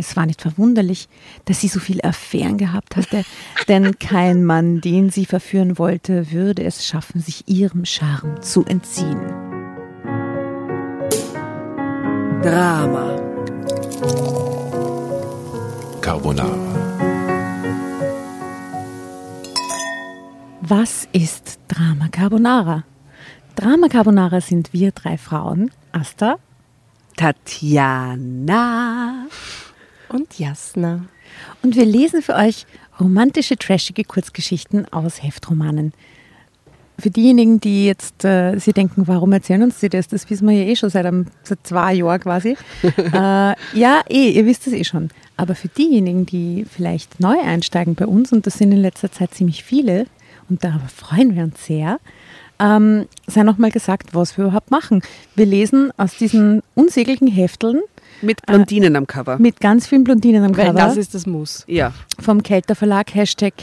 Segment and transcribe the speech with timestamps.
[0.00, 1.08] Es war nicht verwunderlich,
[1.44, 3.24] dass sie so viele Affären gehabt hatte,
[3.68, 9.20] denn kein Mann, den sie verführen wollte, würde es schaffen, sich ihrem Charme zu entziehen.
[12.42, 13.16] Drama.
[16.00, 16.56] Carbonara.
[20.60, 22.84] Was ist Drama Carbonara?
[23.56, 26.36] Drama Carbonara sind wir drei Frauen, Asta,
[27.16, 28.58] Tatjana.
[30.08, 31.02] Und Jasna.
[31.62, 32.66] und wir lesen für euch
[32.98, 35.92] romantische, trashige Kurzgeschichten aus Heftromanen.
[36.98, 40.08] Für diejenigen, die jetzt äh, sie denken, warum erzählen uns sie das?
[40.08, 42.56] Das wissen wir ja eh schon seit, einem, seit zwei Jahren quasi.
[42.96, 45.10] äh, ja, eh, ihr wisst es eh schon.
[45.36, 49.32] Aber für diejenigen, die vielleicht neu einsteigen bei uns, und das sind in letzter Zeit
[49.32, 50.06] ziemlich viele,
[50.48, 52.00] und darüber freuen wir uns sehr,
[52.58, 55.02] ähm, sei nochmal gesagt, was wir überhaupt machen.
[55.36, 57.80] Wir lesen aus diesen unsäglichen Hefteln
[58.22, 59.38] Mit Blondinen am Cover.
[59.38, 61.64] mit ganz vielen Blondinen am Weil Cover das ist das Muss.
[61.66, 61.92] Ja.
[62.20, 63.54] vom Kelter Verlag, Hashtag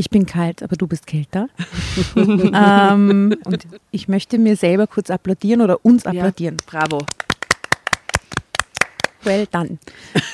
[0.00, 1.48] ich bin kalt, aber du bist kälter.
[2.16, 6.56] ähm, und ich möchte mir selber kurz applaudieren oder uns applaudieren.
[6.66, 7.00] Bravo.
[9.22, 9.78] Well done.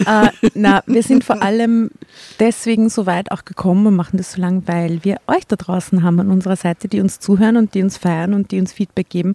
[0.06, 1.90] äh, na, wir sind vor allem
[2.38, 6.04] deswegen so weit auch gekommen und machen das so lang, weil wir euch da draußen
[6.04, 9.08] haben an unserer Seite, die uns zuhören und die uns feiern und die uns Feedback
[9.08, 9.34] geben.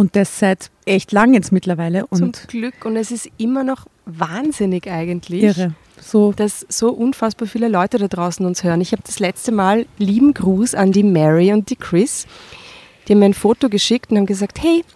[0.00, 2.06] Und das seit echt lang jetzt mittlerweile.
[2.10, 2.86] Zum Und Glück.
[2.86, 5.42] Und es ist immer noch wahnsinnig eigentlich.
[5.42, 5.74] irre.
[6.00, 8.80] So, dass so unfassbar viele Leute da draußen uns hören.
[8.80, 12.26] Ich habe das letzte Mal lieben Gruß an die Mary und die Chris.
[13.06, 14.86] Die haben mir ein Foto geschickt und haben gesagt, hey,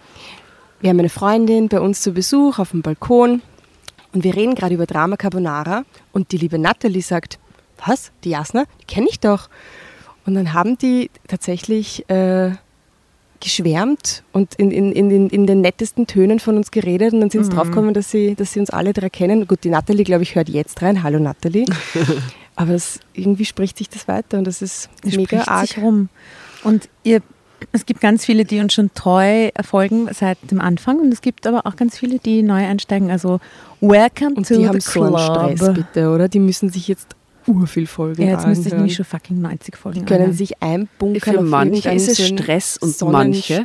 [0.80, 3.42] wir haben eine Freundin bei uns zu Besuch auf dem Balkon
[4.14, 7.38] und wir reden gerade über Drama Carbonara und die liebe Natalie sagt,
[7.84, 9.50] was, die Jasna, die kenne ich doch.
[10.24, 12.52] Und dann haben die tatsächlich äh,
[13.44, 17.28] geschwärmt und in, in, in, den- in den nettesten Tönen von uns geredet und dann
[17.30, 19.46] sind sie draufgekommen, dass sie, dass sie uns alle drei kennen.
[19.46, 21.02] Gut, die Natalie, glaube ich, hört jetzt rein.
[21.02, 21.66] Hallo Natalie.
[22.56, 25.68] Aber das, irgendwie spricht sich das weiter und das ist es mega arg.
[25.68, 26.08] sich rum.
[26.62, 27.20] Und ihr,
[27.72, 31.46] es gibt ganz viele, die uns schon treu folgen seit dem Anfang und es gibt
[31.46, 33.10] aber auch ganz viele, die neu einsteigen.
[33.10, 33.40] Also
[33.80, 35.58] welcome Und to die the haben so einen club.
[35.58, 36.28] Stress, bitte, oder?
[36.28, 37.08] Die müssen sich jetzt
[37.46, 40.36] urviel Folgen ja, jetzt müsste ich nämlich schon fucking 90 Folgen Die können anhören.
[40.36, 43.64] sich einbunkern Für manche ist es Stress und manche-.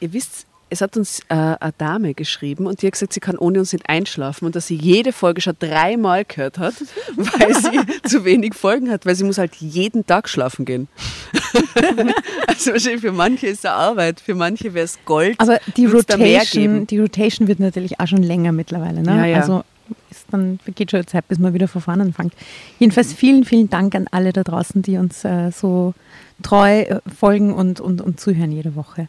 [0.00, 3.38] Ihr wisst, es hat uns äh, eine Dame geschrieben und die hat gesagt, sie kann
[3.38, 6.74] ohne uns nicht einschlafen und dass sie jede Folge schon dreimal gehört hat,
[7.16, 10.88] weil sie zu wenig Folgen hat, weil sie muss halt jeden Tag schlafen gehen.
[12.48, 15.36] also wahrscheinlich für manche ist es Arbeit, für manche wäre es Gold.
[15.38, 16.86] Aber die Rotation, geben?
[16.88, 19.02] die Rotation wird natürlich auch schon länger mittlerweile.
[19.02, 19.16] Ne?
[19.16, 19.36] Ja, ja.
[19.40, 19.62] Also
[20.10, 22.34] ist dann vergeht schon Zeit, bis man wieder von vorne anfängt.
[22.78, 25.94] Jedenfalls vielen, vielen Dank an alle da draußen, die uns äh, so
[26.42, 29.08] treu äh, folgen und, und, und zuhören jede Woche.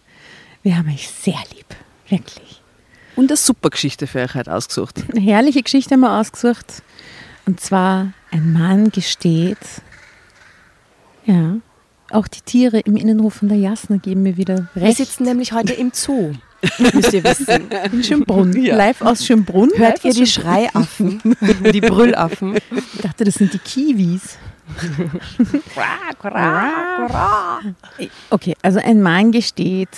[0.63, 1.65] Wir haben euch sehr lieb,
[2.09, 2.61] wirklich.
[3.15, 5.03] Und eine super Geschichte für euch heute ausgesucht.
[5.09, 6.83] Eine herrliche Geschichte haben wir ausgesucht.
[7.45, 9.57] Und zwar, ein Mann gesteht,
[11.25, 11.57] ja,
[12.09, 14.97] auch die Tiere im Innenhof von der Jasna geben mir wieder Wir recht.
[14.97, 16.33] sitzen nämlich heute im Zoo,
[16.93, 17.69] müsst ihr wissen.
[17.91, 18.75] in Schönbrunn, Ja.
[18.75, 19.69] live aus Schönbrunn.
[19.75, 20.27] Hört live ihr die.
[20.27, 21.21] Schreiaffen,
[21.73, 22.55] die Brüllaffen?
[22.55, 24.37] Ich dachte, das sind die Kiwis.
[28.29, 29.89] Okay, also ein Mann gesteht,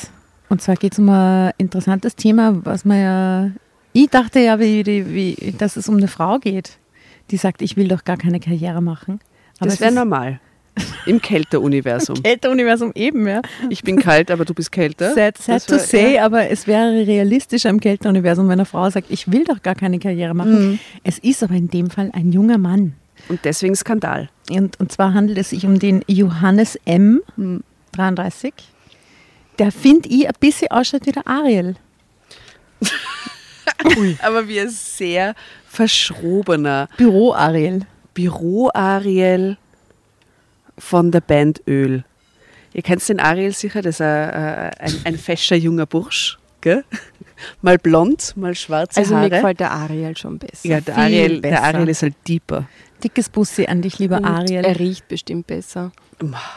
[0.49, 3.51] und zwar geht es um ein interessantes Thema, was man ja,
[3.93, 6.77] ich dachte ja, wie, wie, dass es um eine Frau geht,
[7.31, 9.19] die sagt, ich will doch gar keine Karriere machen.
[9.59, 10.39] Das es wäre ist normal.
[11.05, 12.21] Im Kälteuniversum.
[12.21, 13.41] Kälteuniversum eben, ja.
[13.69, 15.13] Ich bin kalt, aber du bist kälter.
[15.13, 19.31] Sad, sad to say, aber es wäre realistischer im Kälteuniversum, wenn eine Frau sagt, ich
[19.31, 20.79] will doch gar keine Karriere machen.
[21.03, 22.93] Es ist aber in dem Fall ein junger Mann.
[23.27, 24.29] Und deswegen Skandal.
[24.49, 27.21] Und, und zwar handelt es sich um den Johannes M.,
[27.91, 28.53] 33.
[29.57, 31.75] Der finde ich ein bisschen ausschaut wie der Ariel.
[34.21, 35.35] Aber wie ein sehr
[35.67, 37.81] verschrobener Büro-Ariel.
[38.13, 39.57] Büro-Ariel
[40.79, 42.03] von der Band Öl.
[42.73, 46.37] Ihr kennt den Ariel sicher, das ist ein, äh, ein, ein fescher junger Bursch.
[46.61, 46.83] Gell?
[47.61, 49.29] Mal blond, mal schwarze Also mir Haare.
[49.29, 50.67] gefällt der Ariel schon besser.
[50.67, 51.63] ja, der viel Ariel, der besser.
[51.63, 52.67] Ariel ist halt deeper.
[53.01, 54.65] Dickes Bussi an dich, lieber Und Ariel.
[54.65, 55.93] Er riecht bestimmt besser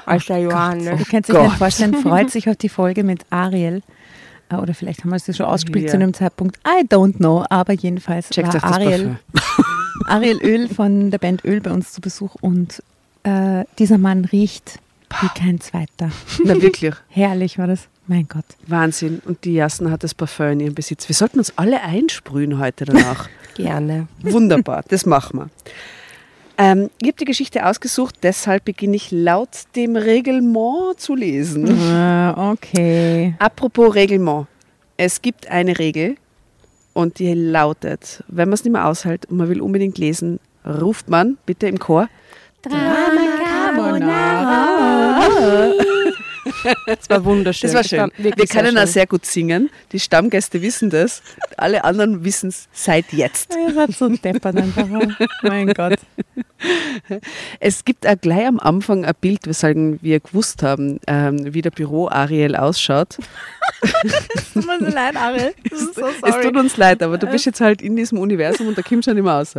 [0.07, 0.99] als der Johannes.
[0.99, 3.81] Ihr könnt sich nicht vorstellen, freut sich auf die Folge mit Ariel.
[4.51, 5.91] Äh, Oder vielleicht haben wir es ja schon ausgespielt Ja.
[5.93, 6.59] zu einem Zeitpunkt.
[6.67, 7.45] I don't know.
[7.49, 9.19] Aber jedenfalls Checkt war Ariel.
[10.09, 12.35] Ariel Öl von der Band Öl bei uns zu Besuch.
[12.41, 12.83] Und
[13.25, 14.79] äh, dieser Mann riecht
[15.21, 16.11] wie kein zweiter.
[16.45, 17.89] Na wirklich, Herrlich war das.
[18.07, 18.45] Mein Gott.
[18.67, 19.23] Wahnsinn.
[19.25, 21.09] Und die Jasna hat das Parfum in ihrem Besitz.
[21.09, 23.29] Wir sollten uns alle einsprühen heute danach.
[23.55, 24.09] Gerne.
[24.23, 25.51] Wunderbar, das machen wir.
[26.59, 31.67] Ähm, ich habe die Geschichte ausgesucht, deshalb beginne ich laut dem Reglement zu lesen.
[31.67, 33.35] Äh, okay.
[33.39, 34.47] Apropos Reglement.
[34.97, 36.17] Es gibt eine Regel
[36.93, 41.09] und die lautet, wenn man es nicht mehr aushält und man will unbedingt lesen, ruft
[41.09, 42.09] man bitte im Chor.
[42.63, 44.63] Drama Carbonara.
[46.87, 47.71] Das war wunderschön.
[47.71, 48.13] Das war schön.
[48.17, 49.71] wirklich Wir können auch sehr gut singen.
[49.93, 51.23] Die Stammgäste wissen das.
[51.57, 53.55] Alle anderen wissen es seit jetzt.
[53.55, 54.87] Ihr seid so deppert einfach.
[55.43, 55.99] mein Gott.
[57.61, 59.73] Es gibt auch gleich am Anfang ein Bild, weshalb
[60.03, 63.19] wir gewusst haben, ähm, wie der Büro Ariel ausschaut.
[64.55, 65.55] Tut mir so leid, Ariel.
[65.69, 68.79] Das so Es tut uns leid, aber du bist jetzt halt in diesem Universum und
[68.79, 69.55] da kommt schon immer raus.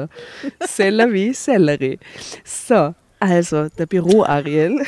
[0.65, 1.99] Seller wie Sellerie.
[2.43, 4.83] So, also der Büro Ariel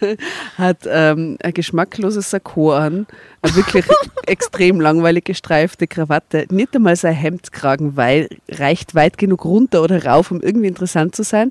[0.58, 3.06] hat ähm, ein geschmackloses Sakko an,
[3.42, 3.84] eine wirklich
[4.26, 10.30] extrem langweilig gestreifte Krawatte, nicht einmal sein Hemdkragen weil, reicht weit genug runter oder rauf,
[10.30, 11.50] um irgendwie interessant zu sein.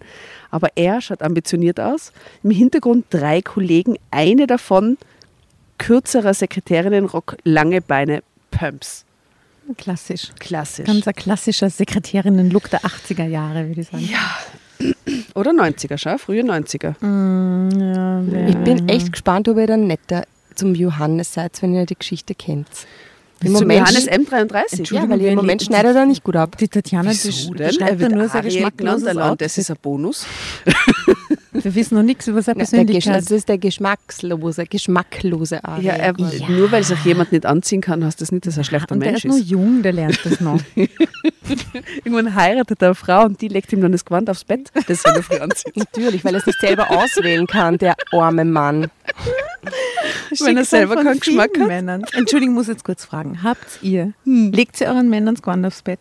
[0.51, 2.13] Aber er schaut ambitioniert aus.
[2.43, 4.97] Im Hintergrund drei Kollegen, eine davon
[5.77, 9.05] kürzerer Sekretärinnenrock, lange Beine, Pumps.
[9.77, 10.31] Klassisch.
[10.39, 10.85] Klassisch.
[10.85, 14.07] Ganz ein klassischer Sekretärinnen-Look der 80er Jahre, würde ich sagen.
[14.09, 14.37] ja.
[15.35, 16.95] Oder 90er, schau, frühe 90er.
[17.05, 20.23] Mm, ja, Ich bin echt gespannt, ob ihr dann netter
[20.55, 22.67] zum Johannes seid, wenn ihr die Geschichte kennt.
[23.43, 24.93] Im Moment, Johannes M33.
[24.93, 26.57] ja, weil im Moment schneidet er nicht gut ab.
[26.57, 27.67] Die Tatjana die Wieso sch- denn?
[27.67, 30.25] beschreibt Er ja nur genannt, geschmackloses allein das ist ein Bonus.
[31.51, 33.15] Wir wissen noch nichts über seine Na, der Persönlichkeit.
[33.15, 35.85] das ist der geschmackslose, geschmacklose Ariel.
[35.85, 36.13] Ja, er,
[36.49, 38.99] Nur weil sich jemand nicht anziehen kann, heißt das nicht, dass er ein schlechter Und
[38.99, 39.49] der Mensch ist noch ist.
[39.49, 40.59] jung, der lernt das noch.
[42.03, 45.05] Irgendwann heiratet er eine Frau und die legt ihm dann das Gewand aufs Bett, das
[45.05, 45.77] er früh anzieht.
[45.77, 48.87] Natürlich, weil er es nicht selber auswählen kann, der arme Mann.
[50.39, 51.67] Wenn er selber keinen Geschmack hat.
[51.67, 52.03] Männern.
[52.13, 53.43] Entschuldigung, muss jetzt kurz fragen.
[53.43, 54.51] Habt ihr, Hm.
[54.51, 55.99] legt ihr euren Männern Gewand aufs Bett?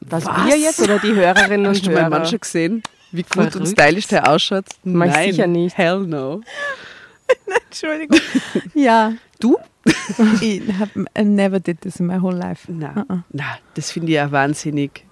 [0.00, 2.10] Was, wir jetzt oder die Hörerinnen und Hast du meinen Hörer?
[2.10, 2.82] Mann schon gesehen,
[3.12, 3.68] wie gut und Verrückt.
[3.68, 4.64] stylisch der ausschaut?
[4.68, 5.76] Ich Nein, sicher nicht.
[5.76, 6.40] Hell no.
[7.66, 8.20] Entschuldigung.
[8.74, 9.12] ja.
[9.40, 9.56] Du?
[10.40, 12.70] Ich hab, I never did this in my whole life.
[12.70, 13.18] Na, Uh-uh.
[13.30, 13.44] na
[13.74, 15.04] das finde ich ja wahnsinnig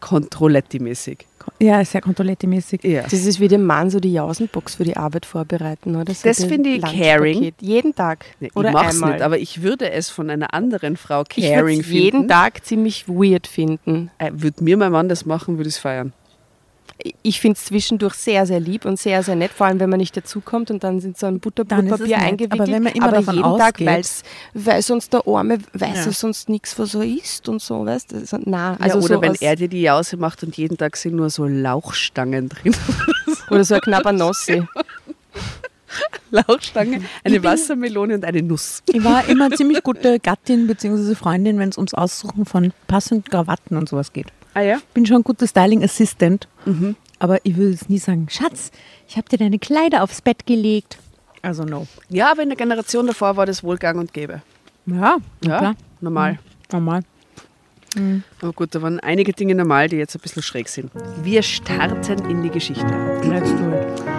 [0.00, 1.26] Controlletti-mäßig.
[1.58, 2.82] Ja, sehr kontrolletti-mäßig.
[2.84, 3.02] Ja.
[3.02, 6.12] Das ist wie dem Mann so die Jausenbox für die Arbeit vorbereiten, oder?
[6.12, 7.52] So Das finde ich caring.
[7.60, 8.24] Jeden Tag.
[8.40, 9.12] Nee, oder ich mach's einmal.
[9.12, 12.28] nicht, aber ich würde es von einer anderen Frau ich würde caring es jeden finden.
[12.28, 14.10] Tag ziemlich weird finden.
[14.18, 16.12] Äh, Würde mir mein Mann das machen, würde ich es feiern.
[17.22, 19.98] Ich finde es zwischendurch sehr, sehr lieb und sehr, sehr nett, vor allem wenn man
[19.98, 22.60] nicht dazukommt und dann sind so ein Butterbrotpapier eingewickelt.
[22.60, 24.22] Aber wenn man immer davon jeden Tag, ausgeht- weil's,
[24.54, 26.04] weil sonst der Arme weiß Ja.
[26.06, 26.12] ja.
[26.12, 28.16] sonst nichts, was er isst und so, weißt du?
[28.16, 30.96] Also, na, Also ja, oder so wenn er dir die Jause macht und jeden Tag
[30.96, 32.74] sind nur so Lauchstangen drin.
[33.50, 34.62] Oder so ein knapper Nossi.
[36.30, 38.82] Lauchstange, eine Wassermelone und eine Nuss.
[38.92, 41.14] Ich war immer ziemlich gute Gattin bzw.
[41.14, 44.28] Freundin, wenn es ums Aussuchen von passenden Krawatten und sowas geht.
[44.54, 44.78] Ah ja?
[44.94, 46.94] bin schon ein guter Styling Assistant, Mhm.
[47.18, 48.70] aber ich würde es nie sagen, Schatz,
[49.08, 50.98] ich habe dir deine Kleider aufs Bett gelegt.
[51.40, 51.86] Also no.
[52.08, 54.42] Ja, aber in der Generation davor war das wohl gang und gäbe.
[54.86, 55.74] Ja, Ja, klar.
[56.00, 56.38] normal.
[56.70, 57.02] Normal.
[58.40, 60.90] Aber gut, da waren einige Dinge normal, die jetzt ein bisschen schräg sind.
[61.22, 62.86] Wir starten in die Geschichte.
[63.24, 64.11] Let's do it.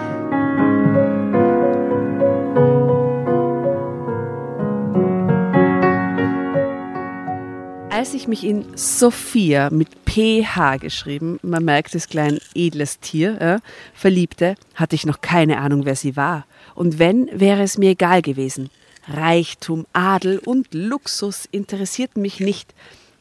[8.04, 13.60] Als ich mich in Sophia mit PH geschrieben, man merkt es klein edles Tier, ja,
[13.94, 16.44] verliebte, hatte ich noch keine Ahnung, wer sie war.
[16.74, 18.68] Und wenn, wäre es mir egal gewesen.
[19.08, 22.74] Reichtum, Adel und Luxus interessierten mich nicht.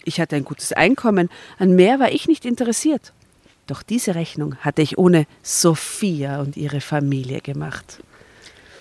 [0.04, 3.14] Ich hatte ein gutes Einkommen, an mehr war ich nicht interessiert.
[3.68, 8.04] Doch diese Rechnung hatte ich ohne Sophia und ihre Familie gemacht.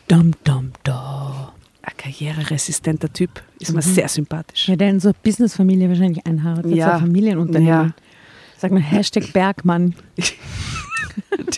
[0.08, 1.11] Dum, dum, da.
[1.82, 4.68] Ein karriereresistenter Typ, ist mir sehr sympathisch.
[4.68, 6.86] Ja, der in so eine Businessfamilie wahrscheinlich einheiratet, Ja.
[6.86, 7.68] so ein Familienunternehmen.
[7.88, 7.94] Ja.
[8.58, 9.94] Sag mal Hashtag Bergmann.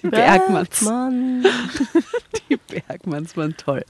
[0.03, 0.81] Die Bergmanns.
[0.83, 1.45] Mann.
[2.49, 3.85] Die Bergmanns waren toll.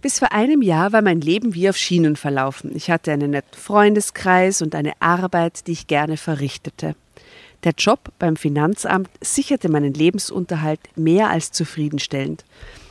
[0.00, 2.70] Bis vor einem Jahr war mein Leben wie auf Schienen verlaufen.
[2.76, 6.94] Ich hatte einen netten Freundeskreis und eine Arbeit, die ich gerne verrichtete.
[7.64, 12.44] Der Job beim Finanzamt sicherte meinen Lebensunterhalt mehr als zufriedenstellend.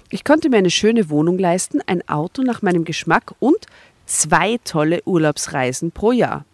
[0.10, 3.66] Ich konnte mir eine schöne Wohnung leisten, ein Auto nach meinem Geschmack und
[4.06, 6.46] zwei tolle Urlaubsreisen pro Jahr.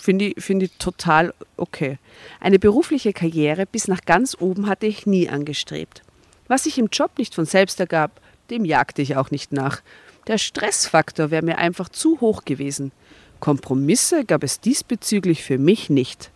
[0.00, 1.98] Finde ich, finde ich total okay.
[2.40, 6.02] Eine berufliche Karriere bis nach ganz oben hatte ich nie angestrebt.
[6.46, 8.20] Was sich im Job nicht von selbst ergab,
[8.50, 9.80] dem jagte ich auch nicht nach.
[10.26, 12.92] Der Stressfaktor wäre mir einfach zu hoch gewesen.
[13.40, 16.30] Kompromisse gab es diesbezüglich für mich nicht.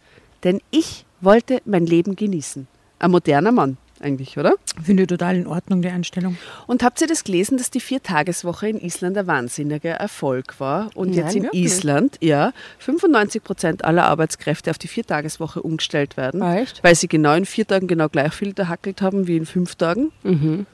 [0.44, 2.66] Denn ich wollte mein Leben genießen.
[2.98, 4.54] Ein moderner Mann eigentlich, oder?
[4.82, 6.36] Finde ich total in Ordnung, die Einstellung.
[6.66, 10.90] Und habt ihr das gelesen, dass die Viertageswoche in Island ein wahnsinniger Erfolg war?
[10.94, 11.64] Und Nein, jetzt in wirklich?
[11.64, 16.42] Island, ja, 95 Prozent aller Arbeitskräfte auf die Viertageswoche umgestellt werden.
[16.42, 16.82] Ah, echt?
[16.82, 20.12] Weil sie genau in vier Tagen genau gleich viel gehackelt haben wie in fünf Tagen.
[20.22, 20.66] Mhm.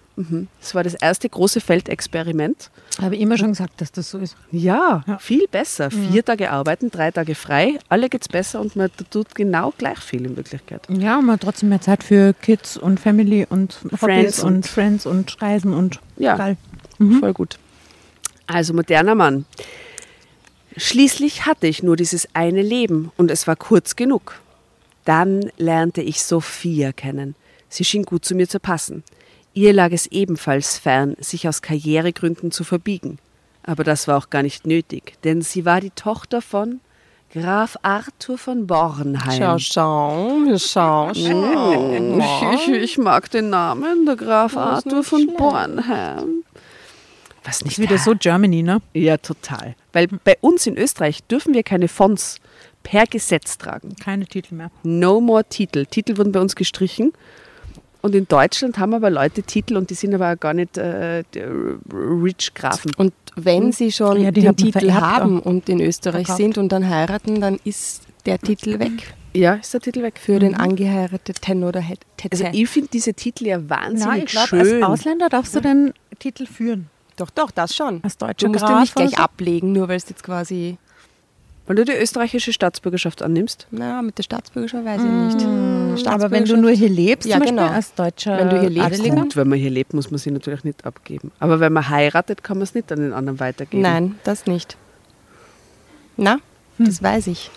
[0.61, 2.71] Das war das erste große Feldexperiment.
[3.01, 4.37] Habe ich immer schon gesagt, dass das so ist.
[4.51, 5.19] Ja, Ja.
[5.19, 5.91] viel besser.
[5.93, 7.79] Vier Tage arbeiten, drei Tage frei.
[7.89, 10.83] Alle geht's besser und man tut genau gleich viel in Wirklichkeit.
[10.89, 14.55] Ja, und man hat trotzdem mehr Zeit für Kids und Family und Hobbys Friends und,
[14.55, 16.37] und- Friends und Reisen und Ja.
[16.37, 16.57] geil.
[17.21, 17.59] Voll gut.
[18.49, 19.45] Also moderner Mann.
[20.77, 24.41] Schließlich hatte ich nur dieses eine Leben und es war kurz genug.
[25.05, 27.35] Dann lernte ich Sophia kennen.
[27.69, 29.03] Sie schien gut zu mir zu passen.
[29.55, 33.19] Ihr lag es ebenfalls fern, sich aus Karrieregründen zu verbiegen.
[33.63, 36.81] Aber das war auch gar nicht nötig, denn sie war die Tochter von
[37.35, 39.59] Graf Arthur von Bornheim.
[39.59, 42.55] Schau, schau, schau, schau.
[42.55, 45.37] Ich, ich, mag den Namen, der Graf Arthur von schlecht.
[45.37, 46.45] Bornheim.
[47.45, 48.81] Was nicht wieder so Germany, ne?
[48.95, 49.75] Ja, total.
[49.93, 52.41] Weil bei uns in Österreich dürfen wir keine Fonts
[52.83, 53.95] per Gesetz tragen.
[53.97, 54.71] Keine Titel mehr.
[54.83, 55.85] No more Titel.
[55.85, 57.13] Titel wurden bei uns gestrichen.
[58.01, 61.25] Und in Deutschland haben aber Leute Titel und die sind aber auch gar nicht äh,
[61.35, 61.49] der
[61.93, 62.93] Rich Grafen.
[62.97, 66.37] Und wenn sie schon Ja, die den Titel haben und in Österreich Verkauft.
[66.37, 70.19] sind und dann heiraten, dann ist der Titel weg Ja, ist der Titel weg.
[70.21, 72.01] für den angeheirateten oder het-
[72.31, 72.57] Also Tete.
[72.57, 74.85] ich finde diese Titel ja wahnsinnig Nein, ich glaube, als schön.
[74.85, 76.89] Ausländer darfst du den Titel führen.
[77.17, 78.01] Doch, doch, das schon.
[78.05, 79.17] Als deutscher Du musst Graf ihn nicht gleich so.
[79.17, 80.79] ablegen, nur weil es jetzt quasi,
[81.69, 83.67] Weil du die österreichische Staatsbürgerschaft annimmst.
[83.71, 85.45] na, mit der Staatsbürgerschaft weiß ich
[85.97, 86.09] nicht.
[86.09, 87.67] Aber wenn du nur hier lebst, Ja, genau.
[87.69, 90.31] als deutscher Wenn du hier lebst, Adeliger, Gut, wenn man hier lebt, muss man sie
[90.31, 91.31] natürlich nicht abgeben.
[91.39, 93.83] Aber wenn man heiratet, kann man es nicht an den anderen weitergeben.
[93.83, 94.77] Nein, das nicht.
[96.17, 96.39] Na,
[96.79, 97.51] das weiß ich.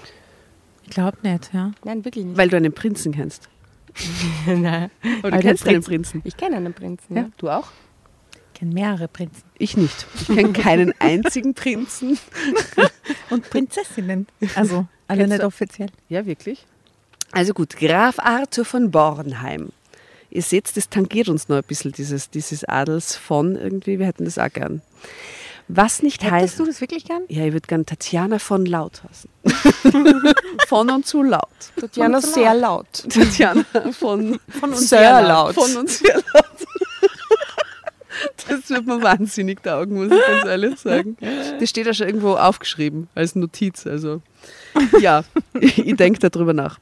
[0.83, 1.71] ich glaube nicht, ja.
[1.83, 2.37] Nein, wirklich nicht.
[2.37, 3.47] Weil du einen Prinzen kennst.
[4.45, 4.91] Nein.
[5.23, 6.21] Oder du kennst einen Prinzen.
[6.21, 6.21] Prinzen.
[6.25, 7.15] Ich kenne einen Prinzen.
[7.15, 7.29] Ja, Ja.
[7.37, 7.67] du auch?
[8.61, 9.41] Ich kenne mehrere Prinzen.
[9.57, 10.05] Ich nicht.
[10.13, 12.19] Ich kenne keinen einzigen Prinzen.
[13.31, 14.27] Und Prinzessinnen.
[14.53, 15.89] Also alle nicht offiziell.
[16.09, 16.67] Ja, wirklich.
[17.31, 19.69] Also gut, Graf Arthur von Bornheim.
[20.29, 23.97] Ihr seht, das tangiert uns noch ein bisschen, dieses, dieses Adels von irgendwie.
[23.97, 24.83] Wir hätten das auch gern.
[25.67, 26.59] Was nicht Hättest heißt.
[26.59, 27.23] du das wirklich gern?
[27.29, 29.29] Ja, ich würde gern Tatjana von Laut heißen.
[30.67, 31.47] von und zu laut.
[31.79, 33.09] Tatjana Und sehr laut.
[33.09, 35.55] Tatjana von, Von uns sehr laut.
[35.55, 36.45] Von uns sehr laut.
[38.47, 41.17] Das wird mir wahnsinnig taugen, muss ich ganz ehrlich sagen.
[41.59, 43.87] Das steht ja schon irgendwo aufgeschrieben als Notiz.
[43.87, 44.21] Also
[44.99, 45.23] ja,
[45.59, 46.79] ich denke darüber nach.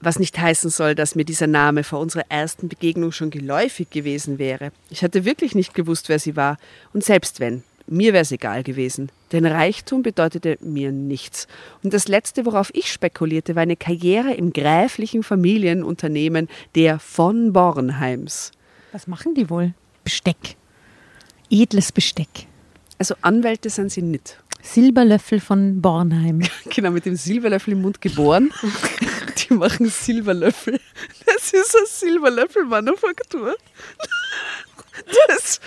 [0.00, 4.38] Was nicht heißen soll, dass mir dieser Name vor unserer ersten Begegnung schon geläufig gewesen
[4.38, 4.70] wäre.
[4.90, 6.58] Ich hatte wirklich nicht gewusst, wer sie war.
[6.92, 9.10] Und selbst wenn, mir wäre es egal gewesen.
[9.32, 11.48] Denn Reichtum bedeutete mir nichts.
[11.82, 18.52] Und das Letzte, worauf ich spekulierte, war eine Karriere im gräflichen Familienunternehmen der von Bornheims.
[18.96, 19.74] Was machen die wohl?
[20.04, 20.56] Besteck.
[21.50, 22.46] Edles Besteck.
[22.96, 24.38] Also Anwälte sind sie nicht.
[24.62, 26.40] Silberlöffel von Bornheim.
[26.74, 28.50] Genau, mit dem Silberlöffel im Mund geboren.
[29.36, 30.80] Die machen Silberlöffel.
[31.26, 33.54] Das ist eine Silberlöffel-Manufaktur.
[35.28, 35.60] Das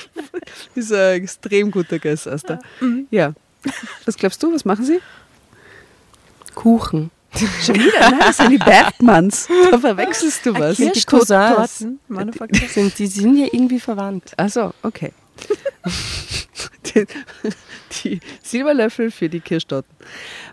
[0.73, 2.59] ist ein extrem guter Guess, Asta.
[3.11, 3.35] Ja.
[4.05, 5.01] Was glaubst du, was machen sie?
[6.55, 7.11] Kuchen.
[7.35, 8.09] Schon wieder?
[8.09, 9.47] Nein, das sind die Bergmanns.
[9.71, 10.77] Da verwechselst du was.
[10.77, 12.67] Die Cousins Torten, Manufaktur.
[12.67, 14.33] sind, die sind ja irgendwie verwandt.
[14.37, 15.13] Also, okay.
[16.85, 17.05] die,
[18.03, 19.95] die Silberlöffel für die Kirschtorten.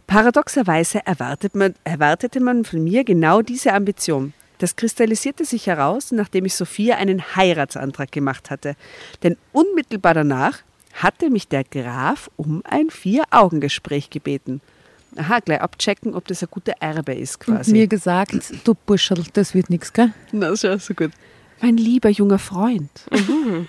[0.06, 4.32] Paradoxerweise erwartet man, erwartete man von mir genau diese Ambition.
[4.58, 8.76] Das kristallisierte sich heraus, nachdem ich Sophia einen Heiratsantrag gemacht hatte.
[9.22, 10.60] Denn unmittelbar danach
[10.94, 14.62] hatte mich der Graf um ein Vier-Augen-Gespräch gebeten.
[15.18, 17.72] Aha, gleich abchecken, ob das ein guter Erbe ist Und quasi.
[17.72, 20.12] mir gesagt, du Burschel, das wird nichts, gell?
[20.32, 21.10] Na, schau, so gut.
[21.60, 22.90] Mein lieber junger Freund.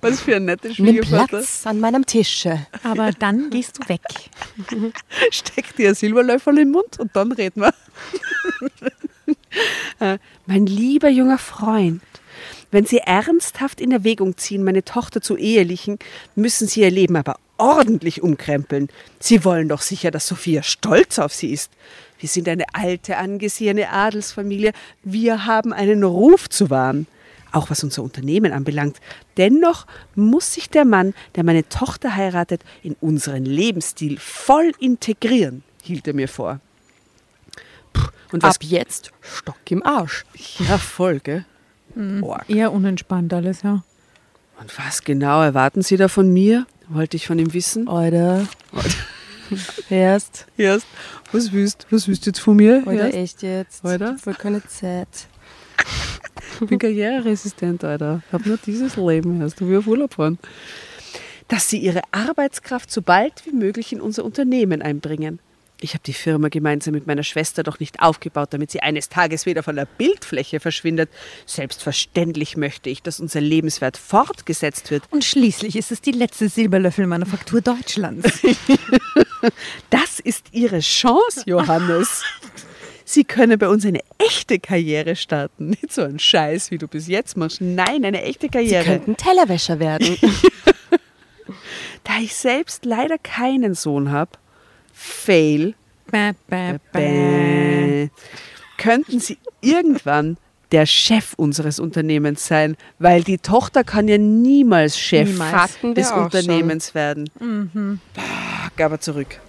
[0.00, 1.26] Was für ein netter Nimm Schwiegervater.
[1.38, 2.66] Platz an meinem Tische.
[2.84, 4.02] Aber dann gehst du weg.
[5.30, 7.74] Steck dir ein Silberlöffel im Mund und dann reden wir.
[9.98, 12.00] Äh, mein lieber junger Freund,
[12.70, 15.98] wenn Sie ernsthaft in Erwägung ziehen, meine Tochter zu ehelichen,
[16.34, 18.88] müssen Sie ihr Leben aber ordentlich umkrempeln.
[19.20, 21.70] Sie wollen doch sicher, dass Sophia stolz auf Sie ist.
[22.18, 24.72] Wir sind eine alte, angesehene Adelsfamilie.
[25.04, 27.06] Wir haben einen Ruf zu wahren.
[27.52, 28.98] Auch was unser Unternehmen anbelangt.
[29.36, 36.06] Dennoch muss sich der Mann, der meine Tochter heiratet, in unseren Lebensstil voll integrieren, hielt
[36.06, 36.60] er mir vor.
[37.94, 40.26] Puh, Und was Ab jetzt Stock im Arsch.
[40.58, 41.46] ja, voll, gell?
[42.20, 42.48] Org.
[42.48, 43.82] Eher unentspannt alles, ja.
[44.60, 46.66] Und was genau erwarten Sie da von mir?
[46.88, 47.88] Wollte ich von ihm wissen.
[47.88, 48.46] Oder?
[49.90, 50.46] Erst.
[50.56, 50.86] Erst,
[51.32, 52.82] was willst was willst du jetzt von mir?
[52.86, 53.14] Oder Erst?
[53.14, 53.84] echt jetzt.
[53.84, 54.16] Oder?
[54.18, 55.08] Voll keine Zeit.
[56.60, 58.22] Ich bin karriereresistent, Alter.
[58.26, 59.60] Ich habe nur dieses Leben erst.
[59.60, 60.38] Du wie auf Urlaub fahren.
[61.46, 65.38] Dass Sie Ihre Arbeitskraft so bald wie möglich in unser Unternehmen einbringen.
[65.80, 69.46] Ich habe die Firma gemeinsam mit meiner Schwester doch nicht aufgebaut, damit sie eines Tages
[69.46, 71.08] wieder von der Bildfläche verschwindet.
[71.46, 75.04] Selbstverständlich möchte ich, dass unser Lebenswert fortgesetzt wird.
[75.10, 78.40] Und schließlich ist es die letzte Silberlöffelmanufaktur Deutschlands.
[79.90, 82.24] Das ist Ihre Chance, Johannes.
[83.04, 85.70] Sie können bei uns eine echte Karriere starten.
[85.70, 87.60] Nicht so ein Scheiß, wie du bis jetzt machst.
[87.60, 88.84] Nein, eine echte Sie Karriere.
[88.84, 90.16] könnten Tellerwäscher werden.
[92.04, 94.32] Da ich selbst leider keinen Sohn habe,
[94.98, 95.74] fail,
[96.10, 98.08] Bäh, bäh, bäh.
[98.78, 100.38] könnten Sie irgendwann
[100.72, 105.78] der Chef unseres Unternehmens sein, weil die Tochter kann ja niemals Chef Niemals.
[105.94, 107.30] Des Unternehmens werden.
[108.14, 109.40] Bah, gab er zurück.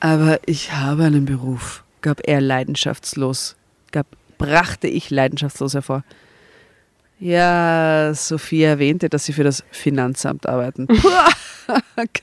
[0.00, 3.56] Aber ich habe einen Beruf, gab er leidenschaftslos,
[3.92, 4.06] gab,
[4.38, 6.04] brachte ich leidenschaftslos hervor.
[7.22, 10.86] Ja, Sophie erwähnte, dass sie für das Finanzamt arbeiten.
[10.88, 11.08] Puh,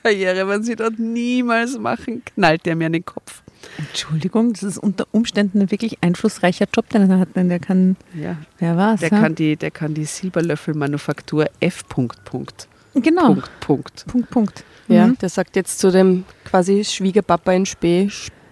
[0.02, 3.42] Karriere, wenn sie dort niemals machen, knallt er mir an den Kopf.
[3.78, 7.96] Entschuldigung, das ist unter Umständen ein wirklich einflussreicher Job, den er hat, denn der kann,
[8.14, 9.00] Ja, wer war's?
[9.00, 9.20] der ja?
[9.20, 11.86] kann die, der kann die Silberlöffelmanufaktur F.
[11.88, 14.04] Punkt, Punkt, genau, Punkt, Punkt.
[14.06, 14.64] Punkt, Punkt.
[14.88, 15.18] Ja, Mhm.
[15.18, 18.10] der sagt jetzt zu dem quasi Schwiegerpapa in Spee,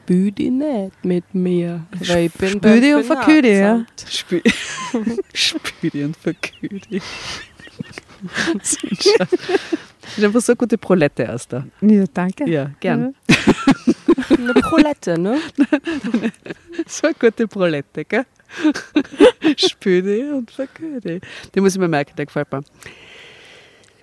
[0.08, 1.84] spül die nicht mit mir.
[2.06, 3.84] weil ich bin spül die und verkühl die, ja.
[3.84, 4.10] Finanzamt.
[4.10, 4.40] Spü
[5.34, 7.02] Spüli und Verküdi.
[10.16, 11.66] sind einfach so eine gute Prolette erst da.
[11.82, 12.48] Ja, danke.
[12.48, 13.14] Ja, gern.
[14.30, 15.38] Eine Prolette, ne?
[16.86, 18.24] So eine gute Prolette, gell?
[19.56, 21.20] Spüli und Verküdi.
[21.54, 22.62] Den muss ich mir merken, der gefällt mir.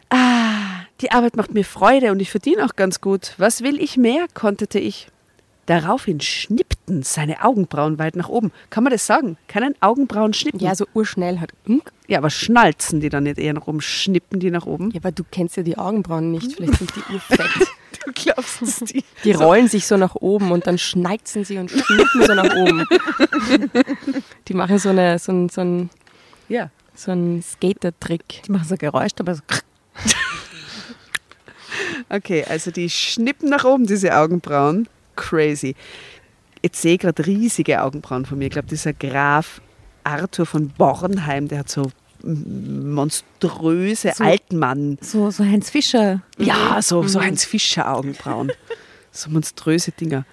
[0.09, 3.33] Ah, die Arbeit macht mir Freude und ich verdiene auch ganz gut.
[3.37, 5.07] Was will ich mehr, konterte ich.
[5.65, 8.51] Daraufhin schnippten seine Augenbrauen weit nach oben.
[8.69, 9.37] Kann man das sagen?
[9.47, 10.59] Keinen Augenbrauen schnippen?
[10.59, 11.51] Ja, so urschnell halt.
[12.07, 13.81] Ja, aber schnalzen die dann nicht eher nach oben?
[13.81, 14.91] Schnippen die nach oben?
[14.91, 16.53] Ja, aber du kennst ja die Augenbrauen nicht.
[16.53, 17.49] Vielleicht sind die urfett.
[18.05, 19.03] Du glaubst es die?
[19.23, 22.85] Die rollen sich so nach oben und dann schneizen sie und schnippen so nach oben.
[24.47, 25.89] Die machen so, eine, so einen so ein,
[26.47, 26.69] Ja.
[26.93, 28.43] so ein Skater-Trick.
[28.45, 29.41] Die machen so Geräusch, aber so
[32.09, 34.87] Okay, also die schnippen nach oben, diese Augenbrauen.
[35.15, 35.75] Crazy.
[36.61, 38.45] Jetzt sehe ich gerade riesige Augenbrauen von mir.
[38.45, 39.61] Ich glaube, dieser Graf
[40.03, 41.91] Arthur von Bornheim, der hat so
[42.23, 44.97] monströse So- Altmann.
[45.01, 46.21] so, so Heinz Fischer.
[46.37, 48.51] Ja, so, so Heinz Fischer Augenbrauen.
[49.11, 50.25] So monströse Dinger.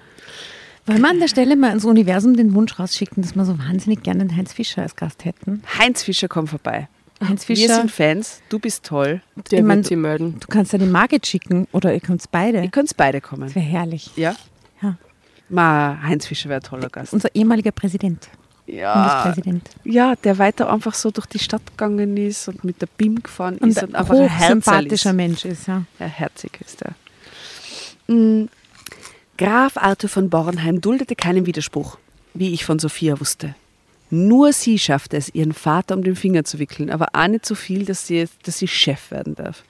[0.86, 4.02] Wollen wir an der Stelle mal ins Universum den Wunsch rausschicken, dass wir so wahnsinnig
[4.02, 5.62] gerne den Heinz Fischer als Gast hätten?
[5.78, 6.88] Heinz Fischer, komm vorbei.
[7.22, 9.22] Heinz Wir Fischer, sind Fans, du bist toll.
[9.52, 10.40] Der Ich mein, wird sie melden.
[10.40, 12.62] du kannst ja die Margit schicken oder ihr könnt beide.
[12.62, 13.42] Ihr könnt beide kommen.
[13.42, 14.10] Das wäre herrlich.
[14.16, 14.34] Ja?
[15.52, 17.12] Ma, Heinz Fischer wäre ein toller Gast.
[17.12, 18.30] Unser ehemaliger Präsident,
[18.66, 19.34] Ja,
[19.84, 23.58] ja, der weiter einfach so durch die Stadt gegangen ist und mit der BIM gefahren
[23.58, 25.16] Und ist und einfach ein sympathischer ist.
[25.16, 25.84] Mensch ist, ja.
[25.98, 26.94] Ja, herzig ist er.
[28.12, 28.48] Mm,
[29.36, 31.98] Graf Arthur von Bornheim duldete keinen Widerspruch,
[32.32, 33.54] wie ich von Sophia wusste.
[34.14, 37.54] Nur sie schaffte es, ihren Vater um den Finger zu wickeln, aber auch nicht so
[37.54, 39.64] viel, dass sie, dass sie Chef werden darf.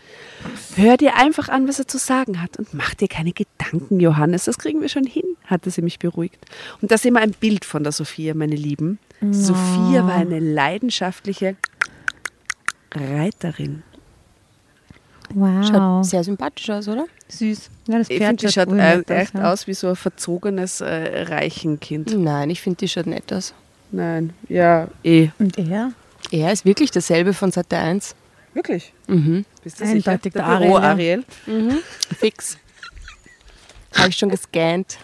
[0.75, 4.47] Hör dir einfach an, was er zu sagen hat und mach dir keine Gedanken, Johannes,
[4.47, 6.45] das kriegen wir schon hin, hatte sie mich beruhigt.
[6.81, 8.99] Und da sehen wir ein Bild von der Sophia, meine Lieben.
[9.31, 11.57] Sophia war eine leidenschaftliche
[12.93, 13.85] Reiterin.
[15.35, 15.67] Wow.
[15.67, 17.07] Schaut sehr sympathisch aus, oder?
[17.33, 17.71] süß.
[17.89, 19.53] Ja, das Ich Pferd finde, die schaut äh, echt ja.
[19.53, 22.17] aus wie so ein verzogenes äh, Reichenkind.
[22.19, 23.55] Nein, ich finde, die schaut nett aus.
[23.93, 25.29] Nein, ja, eh.
[25.39, 25.93] Und er?
[26.31, 28.15] Er ist wirklich derselbe von Seite 1.
[28.55, 28.93] Wirklich?
[29.07, 29.45] Mhm.
[29.63, 30.47] Bist du Eindeutig sicher?
[30.49, 31.83] der Büro Ariel, Ariel.
[32.19, 32.59] Fix.
[33.95, 34.99] Habe ich schon gescannt.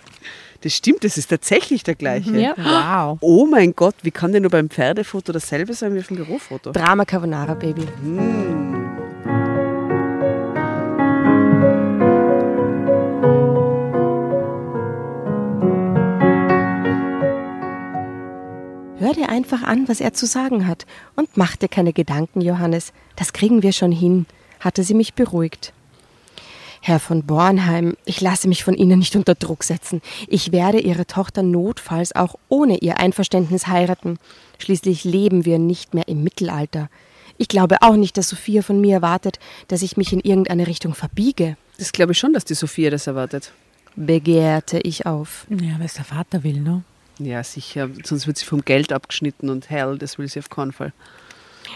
[0.62, 2.36] Das stimmt, das ist tatsächlich der gleiche.
[2.36, 2.54] Ja.
[2.56, 3.18] Wow.
[3.20, 6.72] Oh mein Gott, wie kann denn nur beim Pferdefoto dasselbe sein wie auf dem Bürofoto?
[6.72, 7.86] Drama Carbonara, Baby.
[18.98, 20.84] Hör dir einfach an, was er zu sagen hat
[21.14, 22.92] und mach dir keine Gedanken, Johannes.
[23.16, 24.26] Das kriegen wir schon hin,
[24.60, 25.72] hatte sie mich beruhigt.
[26.80, 30.00] Herr von Bornheim, ich lasse mich von Ihnen nicht unter Druck setzen.
[30.28, 34.18] Ich werde Ihre Tochter notfalls auch ohne Ihr Einverständnis heiraten.
[34.58, 36.88] Schließlich leben wir nicht mehr im Mittelalter.
[37.36, 40.94] Ich glaube auch nicht, dass Sophia von mir erwartet, dass ich mich in irgendeine Richtung
[40.94, 43.52] verbiege, Das glaube ich schon, dass die Sophia das erwartet.
[43.96, 45.46] begehrte ich auf.
[45.50, 46.82] Ja, es der Vater will, ne?
[47.18, 47.90] Ja, sicher.
[48.04, 50.92] Sonst wird sie vom Geld abgeschnitten und hell, das will sie auf keinen Fall.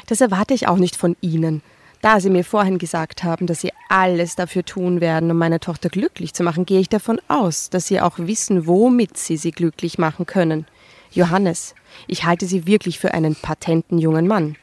[0.06, 1.62] Das erwarte ich auch nicht von Ihnen.
[2.00, 5.88] Da Sie mir vorhin gesagt haben, dass Sie alles dafür tun werden, um meine Tochter
[5.88, 9.98] glücklich zu machen, gehe ich davon aus, dass Sie auch wissen, womit Sie sie glücklich
[9.98, 10.66] machen können.
[11.12, 11.74] Johannes,
[12.08, 14.56] ich halte Sie wirklich für einen patenten jungen Mann.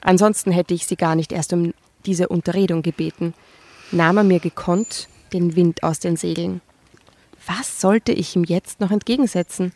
[0.00, 1.74] Ansonsten hätte ich Sie gar nicht erst um
[2.06, 3.34] diese Unterredung gebeten.
[3.92, 6.60] Nahm er mir gekonnt den Wind aus den Segeln.
[7.46, 9.72] Was sollte ich ihm jetzt noch entgegensetzen?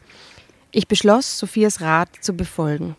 [0.76, 2.96] Ich beschloss, Sophias Rat zu befolgen.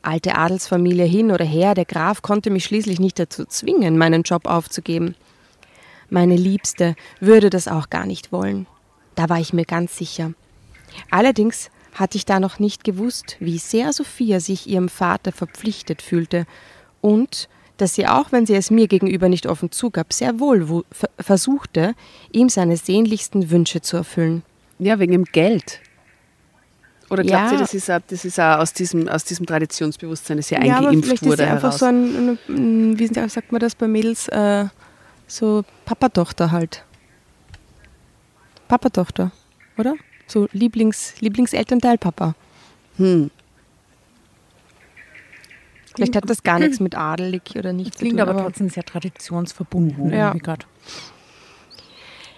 [0.00, 4.46] Alte Adelsfamilie hin oder her, der Graf konnte mich schließlich nicht dazu zwingen, meinen Job
[4.46, 5.14] aufzugeben.
[6.08, 8.66] Meine Liebste würde das auch gar nicht wollen.
[9.16, 10.32] Da war ich mir ganz sicher.
[11.10, 16.46] Allerdings hatte ich da noch nicht gewusst, wie sehr Sophia sich ihrem Vater verpflichtet fühlte
[17.02, 20.84] und dass sie auch, wenn sie es mir gegenüber nicht offen zugab, sehr wohl
[21.18, 21.94] versuchte,
[22.32, 24.42] ihm seine sehnlichsten Wünsche zu erfüllen.
[24.78, 25.82] Ja, wegen dem Geld.
[27.10, 27.52] Oder glaubt ja.
[27.52, 30.60] ihr, das ist, auch, das ist auch aus diesem, aus diesem Traditionsbewusstsein, das sie ja,
[30.60, 31.42] eingeimpft vielleicht wurde?
[31.42, 34.66] Ist sie einfach so ein, ein, wie sagt man das bei Mädels, äh,
[35.26, 36.84] so Papa-Tochter halt.
[38.68, 39.32] Papa-Tochter,
[39.76, 39.96] oder?
[40.28, 42.36] So Lieblings, Lieblingselternteil Papa.
[42.96, 43.30] Hm.
[45.96, 48.08] Vielleicht hat das gar nichts mit adelig oder nicht zu tun.
[48.10, 50.12] Klingt aber trotzdem sehr traditionsverbunden.
[50.12, 50.32] Ja.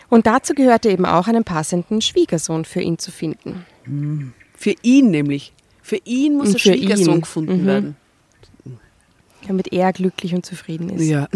[0.09, 3.67] Und dazu gehörte eben auch einen passenden Schwiegersohn für ihn zu finden.
[3.85, 4.33] Hm.
[4.63, 5.53] Für ihn nämlich.
[5.83, 7.21] Für ihn muss und ein Schwiegersohn ihn.
[7.23, 7.67] gefunden mhm.
[7.67, 7.97] werden.
[9.49, 11.05] Damit er glücklich und zufrieden ist.
[11.05, 11.27] Ja.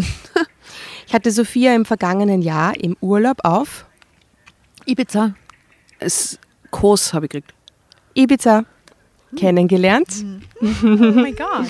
[1.07, 3.85] ich hatte Sophia im vergangenen Jahr im Urlaub auf
[4.85, 5.35] Ibiza.
[5.99, 6.39] Es,
[6.71, 7.53] Kurs habe ich gekriegt.
[8.13, 8.63] Ibiza
[9.35, 10.23] kennengelernt.
[10.23, 10.41] Mhm.
[10.81, 11.67] Oh mein Gott.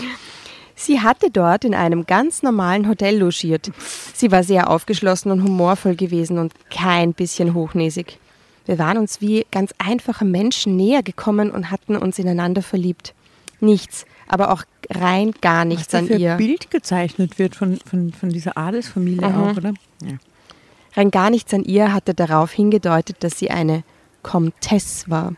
[0.76, 3.72] Sie hatte dort in einem ganz normalen Hotel logiert.
[4.14, 8.20] Sie war sehr aufgeschlossen und humorvoll gewesen und kein bisschen hochnäsig.
[8.68, 13.16] Wir waren uns wie ganz einfache Menschen näher gekommen und hatten uns ineinander verliebt.
[13.60, 16.34] Nichts, aber auch rein gar nichts Was an ihr.
[16.34, 19.36] Ein Bild gezeichnet wird von, von, von dieser Adelsfamilie mhm.
[19.36, 19.74] auch, oder?
[20.04, 20.18] Ja.
[20.96, 23.84] Rein gar nichts an ihr hatte darauf hingedeutet, dass sie eine
[24.22, 25.34] Comtesse war.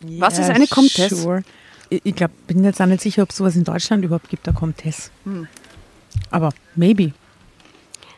[0.00, 1.16] Was ist eine Comtesse?
[1.16, 1.42] Sure
[1.90, 4.46] ich, ich glaube, bin jetzt auch nicht sicher, ob es sowas in Deutschland überhaupt gibt,
[4.46, 5.10] der Comtesse.
[5.24, 5.48] Hm.
[6.30, 7.12] Aber maybe.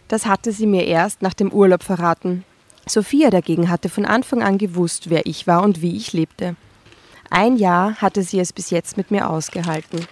[0.09, 2.45] Das hatte sie mir erst nach dem Urlaub verraten.
[2.87, 6.57] Sophia dagegen hatte von Anfang an gewusst, wer ich war und wie ich lebte.
[7.31, 10.07] Ein Jahr hatte sie es bis jetzt mit mir ausgehalten.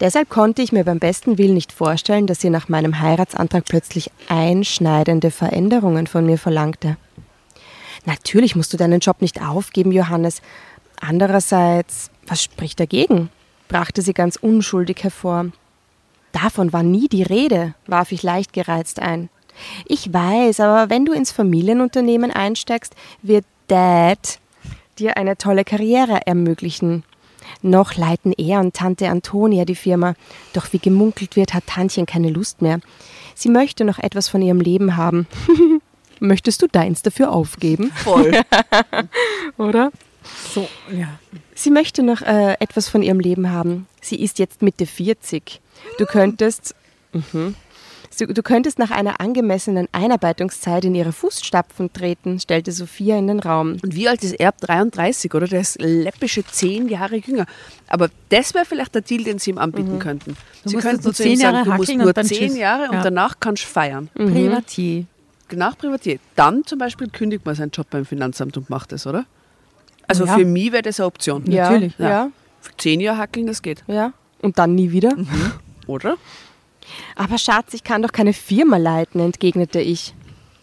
[0.00, 4.10] Deshalb konnte ich mir beim besten Willen nicht vorstellen, dass sie nach meinem Heiratsantrag plötzlich
[4.28, 6.96] einschneidende Veränderungen von mir verlangte.
[8.06, 10.40] Natürlich musst du deinen Job nicht aufgeben, Johannes,
[11.00, 13.30] Andererseits, was spricht dagegen?
[13.68, 15.46] brachte sie ganz unschuldig hervor.
[16.32, 19.30] Davon war nie die Rede, warf ich leicht gereizt ein.
[19.86, 24.38] Ich weiß, aber wenn du ins Familienunternehmen einsteigst, wird Dad
[24.98, 27.04] dir eine tolle Karriere ermöglichen.
[27.62, 30.14] Noch leiten er und Tante Antonia die Firma,
[30.52, 32.80] doch wie gemunkelt wird, hat Tantchen keine Lust mehr.
[33.34, 35.26] Sie möchte noch etwas von ihrem Leben haben.
[36.20, 37.92] Möchtest du deins dafür aufgeben?
[37.94, 38.32] Voll.
[39.56, 39.90] Oder?
[40.52, 41.18] So, ja.
[41.54, 43.86] Sie möchte noch äh, etwas von ihrem Leben haben.
[44.02, 45.60] Sie ist jetzt Mitte 40.
[45.98, 46.74] Du könntest.
[47.12, 47.54] Mhm.
[48.26, 53.76] Du könntest nach einer angemessenen Einarbeitungszeit in ihre Fußstapfen treten, stellte Sophia in den Raum.
[53.82, 54.52] Und wie alt ist er?
[54.52, 55.46] 33, oder?
[55.46, 57.46] Der ist läppische zehn Jahre jünger.
[57.88, 59.98] Aber das wäre vielleicht der Deal, den Sie ihm anbieten mhm.
[60.00, 60.36] könnten.
[60.64, 62.90] Du sie könnten so zehn Jahre sagen, du musst nur zehn Jahre ja.
[62.90, 64.08] und danach kannst du feiern.
[64.14, 64.32] Mhm.
[64.32, 65.04] Privatier.
[65.52, 66.18] Nach Privatier.
[66.36, 69.26] Dann zum Beispiel kündigt man seinen Job beim Finanzamt und macht das, oder?
[70.06, 70.36] Also ja.
[70.36, 71.44] für mich wäre das eine Option.
[71.50, 71.94] Ja, Natürlich.
[71.98, 72.08] Ja.
[72.08, 72.30] ja.
[72.60, 73.82] Für zehn Jahre hackeln, das geht.
[73.86, 74.12] Ja.
[74.42, 75.16] Und dann nie wieder.
[75.16, 75.52] Mhm.
[75.86, 76.16] Oder?
[77.16, 80.14] Aber Schatz, ich kann doch keine Firma leiten, entgegnete ich.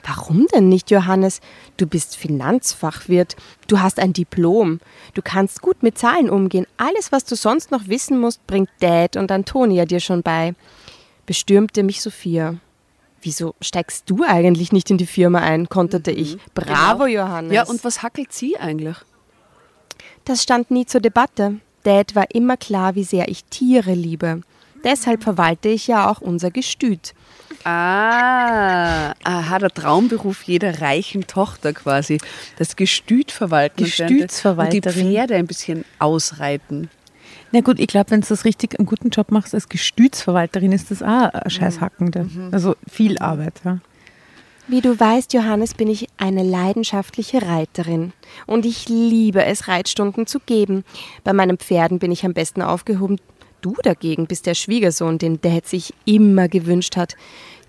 [0.04, 1.42] Warum denn nicht, Johannes?
[1.76, 3.36] Du bist Finanzfachwirt,
[3.68, 4.80] du hast ein Diplom,
[5.14, 6.66] du kannst gut mit Zahlen umgehen.
[6.78, 10.56] Alles, was du sonst noch wissen musst, bringt Dad und Antonia dir schon bei.
[11.26, 12.56] Bestürmte mich Sophia.
[13.22, 15.68] Wieso steigst du eigentlich nicht in die Firma ein?
[15.68, 16.36] konterte ich.
[16.36, 16.42] Mhm.
[16.54, 17.24] Bravo, genau.
[17.24, 17.54] Johannes.
[17.54, 18.96] Ja, und was hackelt sie eigentlich?
[20.24, 21.60] Das stand nie zur Debatte.
[21.84, 24.42] Dad war immer klar, wie sehr ich Tiere liebe.
[24.84, 27.14] Deshalb verwalte ich ja auch unser Gestüt.
[27.64, 32.20] Ah, aha, der Traumberuf jeder reichen Tochter quasi.
[32.58, 33.84] Das Gestüt verwalten.
[33.84, 34.84] Gestütsverwalterin.
[34.84, 36.90] Und die Pferde ein bisschen ausreiten.
[37.52, 40.92] Na gut, ich glaube, wenn du das richtig einen guten Job machst als Gestütsverwalterin, ist
[40.92, 42.26] das auch ein Scheißhackende.
[42.26, 42.50] Mhm.
[42.52, 43.80] Also viel Arbeit, ja.
[44.70, 48.12] Wie du weißt, Johannes, bin ich eine leidenschaftliche Reiterin
[48.48, 50.84] und ich liebe es, Reitstunden zu geben.
[51.24, 53.18] Bei meinen Pferden bin ich am besten aufgehoben.
[53.62, 57.16] Du dagegen bist der Schwiegersohn, den Dad sich immer gewünscht hat.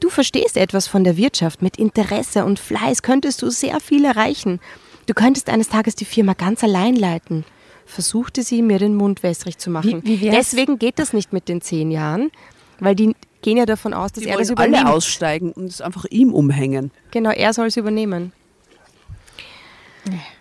[0.00, 1.62] Du verstehst etwas von der Wirtschaft.
[1.62, 4.60] Mit Interesse und Fleiß könntest du sehr viel erreichen.
[5.06, 7.44] Du könntest eines Tages die Firma ganz allein leiten.
[7.86, 10.02] Versuchte sie, mir den Mund wässrig zu machen.
[10.04, 12.30] Wie, wie Deswegen geht das nicht mit den zehn Jahren,
[12.78, 14.84] weil die gehen ja davon aus, dass die er das übernimmt.
[14.84, 16.90] alle aussteigen und es einfach ihm umhängen.
[17.10, 18.32] Genau, er soll es übernehmen.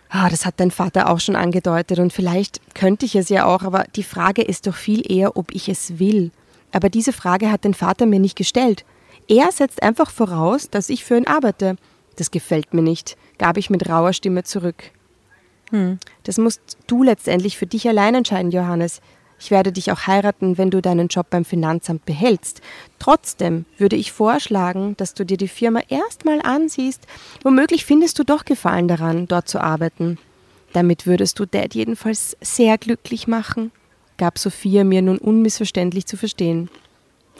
[0.10, 3.64] Ah, das hat dein Vater auch schon angedeutet und vielleicht könnte ich es ja auch,
[3.64, 6.32] aber die Frage ist doch viel eher, ob ich es will.
[6.72, 8.86] Aber diese Frage hat dein Vater mir nicht gestellt.
[9.28, 11.76] Er setzt einfach voraus, dass ich für ihn arbeite.
[12.16, 14.92] Das gefällt mir nicht, gab ich mit rauer Stimme zurück.
[16.24, 19.02] Das musst du letztendlich für dich allein entscheiden, Johannes.
[19.40, 22.62] Ich werde dich auch heiraten, wenn du deinen Job beim Finanzamt behältst.
[23.00, 27.06] Trotzdem würde ich vorschlagen, dass du dir die Firma erstmal ansiehst.
[27.44, 30.18] Womöglich findest du doch Gefallen daran, dort zu arbeiten.
[30.74, 33.72] Damit würdest du Dad jedenfalls sehr glücklich machen,
[34.18, 36.70] gab Sophia mir nun unmissverständlich zu verstehen.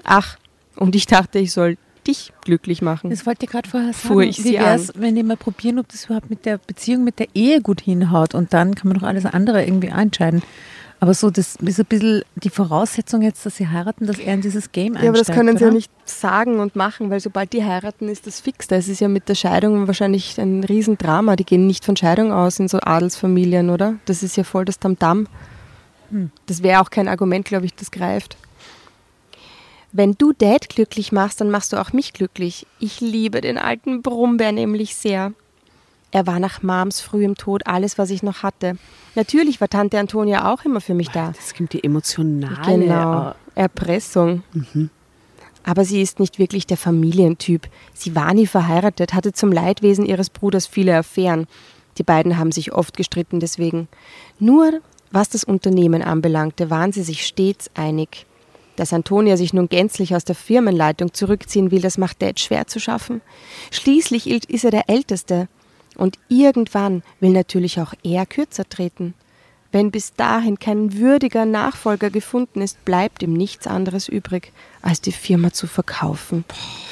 [0.04, 0.38] Ach,
[0.76, 3.10] und ich dachte, ich soll dich glücklich machen.
[3.10, 4.08] Das wollte ich gerade vorher sagen.
[4.08, 7.20] Fuhr ich Wie wär's, wenn die mal probieren, ob das überhaupt mit der Beziehung, mit
[7.20, 10.42] der Ehe gut hinhaut und dann kann man doch alles andere irgendwie entscheiden.
[11.00, 14.42] Aber so, das ist ein bisschen die Voraussetzung jetzt, dass sie heiraten, dass er in
[14.42, 15.04] dieses Game einsteigt.
[15.04, 15.72] Ja, aber das können sie oder?
[15.72, 18.68] ja nicht sagen und machen, weil sobald die heiraten, ist das fix.
[18.68, 21.36] Das ist ja mit der Scheidung wahrscheinlich ein Riesendrama.
[21.36, 23.96] Die gehen nicht von Scheidung aus in so Adelsfamilien, oder?
[24.06, 25.28] Das ist ja voll das Tamtam.
[26.46, 28.38] Das wäre auch kein Argument, glaube ich, das greift.
[29.92, 32.66] Wenn du Dad glücklich machst, dann machst du auch mich glücklich.
[32.80, 35.34] Ich liebe den alten Brummbär nämlich sehr.
[36.18, 38.80] Er war nach Mams frühem Tod alles, was ich noch hatte.
[39.14, 41.32] Natürlich war Tante Antonia auch immer für mich da.
[41.36, 42.80] Das gibt die emotionale.
[42.80, 43.36] Genau.
[43.54, 44.42] Erpressung.
[45.64, 47.68] Aber sie ist nicht wirklich der Familientyp.
[47.94, 51.46] Sie war nie verheiratet, hatte zum Leidwesen ihres Bruders viele Affären.
[52.00, 53.88] Die beiden haben sich oft gestritten deswegen.
[54.40, 58.26] Nur was das Unternehmen anbelangte, waren sie sich stets einig.
[58.76, 62.80] Dass Antonia sich nun gänzlich aus der Firmenleitung zurückziehen will, das macht Dad schwer zu
[62.80, 63.22] schaffen.
[63.70, 65.48] Schließlich ist er der Älteste.
[65.98, 69.16] Und irgendwann will natürlich auch er kürzer treten.
[69.72, 75.12] Wenn bis dahin kein würdiger Nachfolger gefunden ist, bleibt ihm nichts anderes übrig, als die
[75.12, 76.46] Firma zu verkaufen.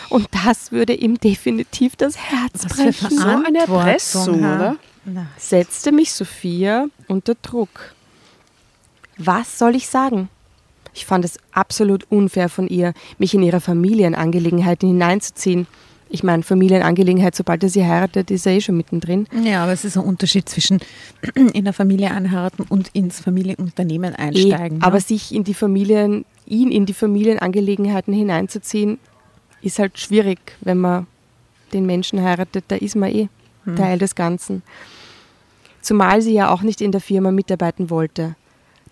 [0.10, 3.18] Und das würde ihm definitiv das Herz Was für brechen.
[3.18, 4.76] So eine Erpressung, oder?
[5.06, 7.94] Na, Setzte mich Sophia unter Druck.
[9.18, 10.30] Was soll ich sagen?
[10.94, 15.68] Ich fand es absolut unfair von ihr, mich in ihre Familienangelegenheiten hineinzuziehen.
[16.16, 19.28] Ich meine, Familienangelegenheit, sobald er sie heiratet, ist er eh schon mittendrin.
[19.44, 20.80] Ja, aber es ist ein Unterschied zwischen
[21.54, 24.82] in der Familie anheiraten und ins Familienunternehmen Eh, einsteigen.
[24.82, 25.02] aber ne?
[25.02, 28.98] sich in die Familien, ihn in die Familienangelegenheiten hineinzuziehen,
[29.62, 31.06] ist halt schwierig, wenn man
[31.74, 33.28] den Menschen heiratet, da ist man eh
[33.76, 34.64] Teil des Ganzen.
[35.82, 38.36] Zumal sie ja auch nicht in der Firma mitarbeiten wollte.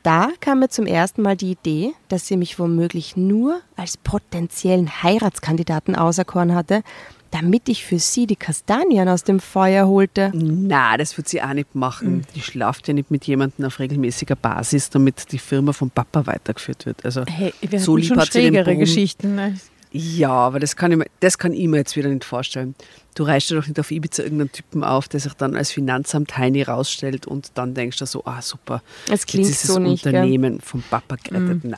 [0.03, 5.01] Da kam mir zum ersten Mal die Idee, dass sie mich womöglich nur als potenziellen
[5.01, 6.83] Heiratskandidaten auserkoren hatte,
[7.31, 10.31] damit ich für sie die Kastanien aus dem Feuer holte.
[10.35, 12.27] Na, das wird sie auch nicht machen.
[12.35, 16.85] Die schlaft ja nicht mit jemandem auf regelmäßiger Basis, damit die Firma vom Papa weitergeführt
[16.85, 17.03] wird.
[17.05, 18.75] Also hey, wir so lieb schon hat sie den schrägere.
[18.75, 19.35] Geschichten.
[19.35, 19.55] Ne?
[19.95, 22.73] Ja, aber das kann, ich mir, das kann ich mir jetzt wieder nicht vorstellen.
[23.13, 26.35] Du reichst dir doch nicht auf Ibiza irgendeinen Typen auf, der sich dann als Finanzamt
[26.35, 29.83] Heini rausstellt und dann denkst du so, ah super, Es klingt jetzt ist so das
[29.83, 30.15] nicht, gell?
[30.15, 31.61] Unternehmen vom Papa gerettet.
[31.63, 31.77] Na,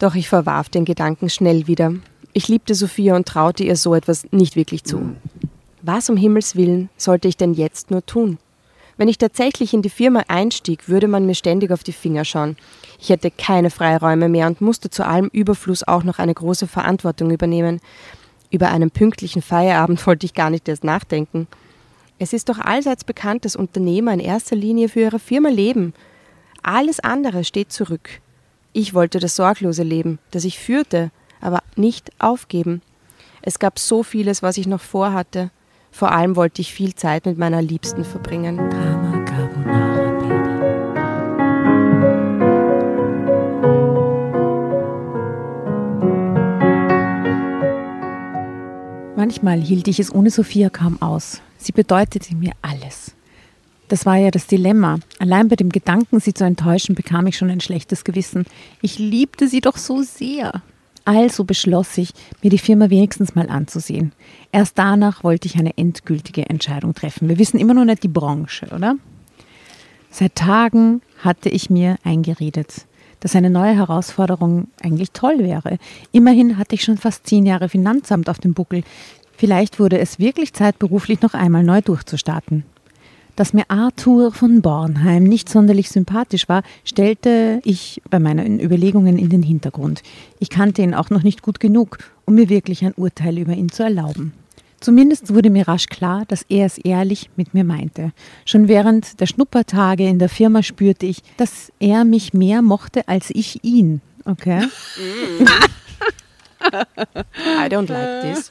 [0.00, 1.94] Doch ich verwarf den Gedanken schnell wieder.
[2.32, 5.14] Ich liebte Sophia und traute ihr so etwas nicht wirklich zu.
[5.82, 8.38] Was um Himmels willen sollte ich denn jetzt nur tun?
[8.96, 12.56] Wenn ich tatsächlich in die Firma einstieg, würde man mir ständig auf die Finger schauen.
[12.98, 17.30] Ich hätte keine Freiräume mehr und musste zu allem Überfluss auch noch eine große Verantwortung
[17.30, 17.80] übernehmen.
[18.50, 21.46] Über einen pünktlichen Feierabend wollte ich gar nicht erst nachdenken.
[22.18, 25.92] Es ist doch allseits bekannt, dass Unternehmer in erster Linie für ihre Firma leben.
[26.62, 28.08] Alles andere steht zurück.
[28.72, 32.80] Ich wollte das sorglose Leben, das ich führte, aber nicht aufgeben.
[33.42, 35.50] Es gab so vieles, was ich noch vorhatte.
[35.96, 38.58] Vor allem wollte ich viel Zeit mit meiner Liebsten verbringen.
[38.58, 40.44] Drama Carbonara, Baby.
[49.16, 51.40] Manchmal hielt ich es ohne Sophia kaum aus.
[51.56, 53.12] Sie bedeutete mir alles.
[53.88, 54.98] Das war ja das Dilemma.
[55.18, 58.44] Allein bei dem Gedanken, sie zu enttäuschen, bekam ich schon ein schlechtes Gewissen.
[58.82, 60.60] Ich liebte sie doch so sehr.
[61.06, 62.10] Also beschloss ich,
[62.42, 64.12] mir die Firma wenigstens mal anzusehen.
[64.50, 67.28] Erst danach wollte ich eine endgültige Entscheidung treffen.
[67.28, 68.96] Wir wissen immer noch nicht die Branche, oder?
[70.10, 72.86] Seit Tagen hatte ich mir eingeredet,
[73.20, 75.78] dass eine neue Herausforderung eigentlich toll wäre.
[76.10, 78.82] Immerhin hatte ich schon fast zehn Jahre Finanzamt auf dem Buckel.
[79.36, 82.64] Vielleicht wurde es wirklich Zeit, beruflich noch einmal neu durchzustarten.
[83.36, 89.28] Dass mir Arthur von Bornheim nicht sonderlich sympathisch war, stellte ich bei meinen Überlegungen in
[89.28, 90.02] den Hintergrund.
[90.38, 93.70] Ich kannte ihn auch noch nicht gut genug, um mir wirklich ein Urteil über ihn
[93.70, 94.32] zu erlauben.
[94.80, 98.12] Zumindest wurde mir rasch klar, dass er es ehrlich mit mir meinte.
[98.46, 103.30] Schon während der Schnuppertage in der Firma spürte ich, dass er mich mehr mochte als
[103.30, 104.00] ich ihn.
[104.24, 104.66] Okay?
[106.60, 108.50] I don't like this.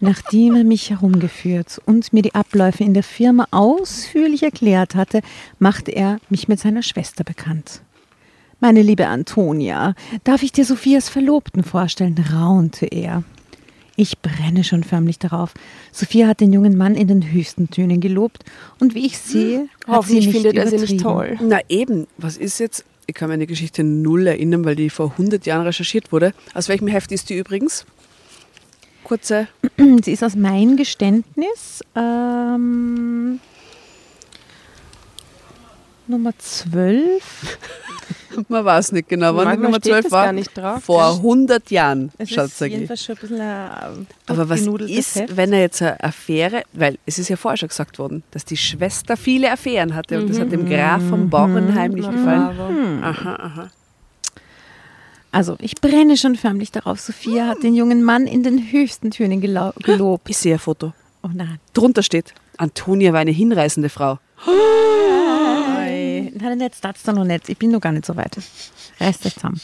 [0.00, 5.20] Nachdem er mich herumgeführt und mir die Abläufe in der Firma ausführlich erklärt hatte,
[5.58, 7.80] machte er mich mit seiner Schwester bekannt.
[8.60, 12.16] Meine liebe Antonia, darf ich dir Sophias Verlobten vorstellen?
[12.32, 13.22] raunte er.
[13.96, 15.54] Ich brenne schon förmlich darauf.
[15.90, 18.44] Sophia hat den jungen Mann in den höchsten Tönen gelobt
[18.78, 21.38] und wie ich sehe, hat sie Hoffentlich nicht findet er sie nicht übertrieben.
[21.38, 21.48] toll.
[21.48, 22.84] Na eben, was ist jetzt?
[23.06, 26.34] Ich kann mir an die Geschichte null erinnern, weil die vor 100 Jahren recherchiert wurde.
[26.54, 27.86] Aus welchem Heft ist die übrigens?
[29.06, 29.46] Kurze.
[30.02, 31.80] Sie ist aus Mein Geständnis.
[31.94, 33.40] Ähm,
[36.08, 37.58] Nummer 12.
[38.48, 40.24] Man weiß nicht genau, wann die Nummer steht 12 das war.
[40.26, 41.16] gar nicht drauf, Vor gell?
[41.16, 42.74] 100 Jahren, Es schaut ist sag ich.
[42.74, 45.36] jedenfalls schon ein bisschen ein Aber was ist, Heft.
[45.38, 48.58] wenn er jetzt eine Affäre, weil es ist ja vorher schon gesagt worden, dass die
[48.58, 52.56] Schwester viele Affären hatte und das hat dem Graf von Bornheim nicht Na, gefallen.
[52.56, 53.06] bravo.
[53.06, 53.70] Aha, aha.
[55.36, 56.98] Also, ich brenne schon förmlich darauf.
[56.98, 59.86] Sophia hat den jungen Mann in den höchsten Tönen gelobt.
[60.30, 60.94] Ich sehe ein Foto.
[61.22, 61.60] Oh nein.
[61.74, 64.18] Drunter steht, Antonia war eine hinreißende Frau.
[64.46, 66.32] Oi.
[66.34, 67.50] Nein, jetzt das da noch nicht.
[67.50, 68.38] Ich bin noch gar nicht so weit.
[68.98, 69.60] Reißt euch zusammen.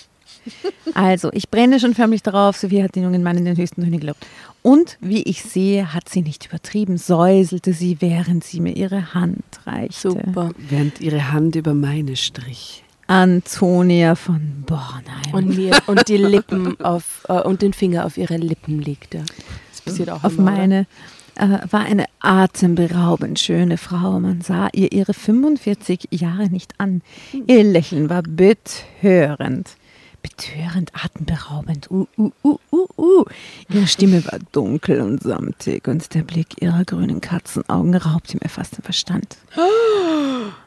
[0.93, 2.59] Also, ich brenne schon förmlich darauf.
[2.59, 4.27] Sophia hat den jungen Mann in den höchsten Tönen gelobt.
[4.61, 9.43] Und wie ich sehe, hat sie nicht übertrieben, säuselte sie, während sie mir ihre Hand
[9.65, 10.11] reichte.
[10.11, 10.51] Super.
[10.59, 12.85] Während ihre Hand über meine strich.
[13.13, 15.35] Antonia von Bornheim.
[15.35, 19.23] Und, mir, und die Lippen auf, äh, und den Finger auf ihre Lippen legte.
[19.71, 20.87] Das passiert auch auf immer, meine
[21.35, 24.19] äh, war eine atemberaubend schöne Frau.
[24.19, 27.03] Man sah ihr ihre 45 Jahre nicht an.
[27.47, 29.77] Ihr Lächeln war betörend.
[30.23, 31.91] Betörend, atemberaubend.
[31.91, 33.25] Uh, uh, uh, uh, uh.
[33.69, 38.79] Ihre Stimme war dunkel und samtig und der Blick ihrer grünen Katzenaugen raubte mir fast
[38.79, 39.37] den Verstand.
[39.57, 40.51] Oh,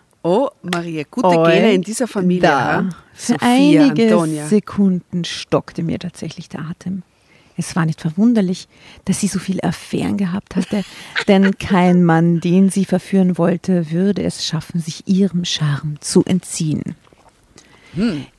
[0.64, 2.42] Maria, gute Oi, Gene in dieser Familie.
[2.42, 2.90] Da.
[3.14, 4.48] Für Sophia, einige Antonia.
[4.48, 7.04] Sekunden stockte mir tatsächlich der Atem.
[7.58, 8.68] Es war nicht verwunderlich,
[9.06, 10.84] dass sie so viele Affären gehabt hatte,
[11.28, 16.96] denn kein Mann, den sie verführen wollte, würde es schaffen, sich ihrem Charme zu entziehen.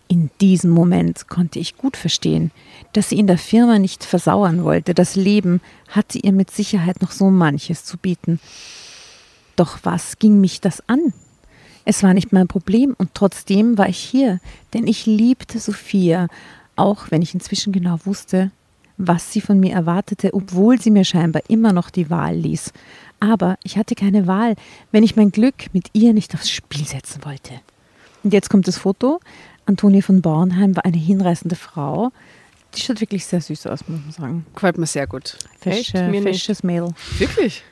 [0.08, 2.50] In diesem Moment konnte ich gut verstehen,
[2.92, 4.92] dass sie in der Firma nicht versauern wollte.
[4.92, 8.40] Das Leben hatte ihr mit Sicherheit noch so manches zu bieten.
[9.54, 11.14] Doch was ging mich das an?
[11.88, 14.40] Es war nicht mein Problem und trotzdem war ich hier,
[14.74, 16.26] denn ich liebte Sophia,
[16.74, 18.50] auch wenn ich inzwischen genau wusste,
[18.98, 22.72] was sie von mir erwartete, obwohl sie mir scheinbar immer noch die Wahl ließ.
[23.20, 24.56] Aber ich hatte keine Wahl,
[24.90, 27.54] wenn ich mein Glück mit ihr nicht aufs Spiel setzen wollte.
[28.24, 29.20] Und jetzt kommt das Foto.
[29.64, 32.10] Antonie von Bornheim war eine hinreißende Frau.
[32.74, 34.46] Die schaut wirklich sehr süß aus, muss man sagen.
[34.54, 35.38] Gefällt mir sehr gut.
[35.64, 35.92] Nicht.
[36.24, 36.88] fesches Mädel.
[37.18, 37.62] Wirklich?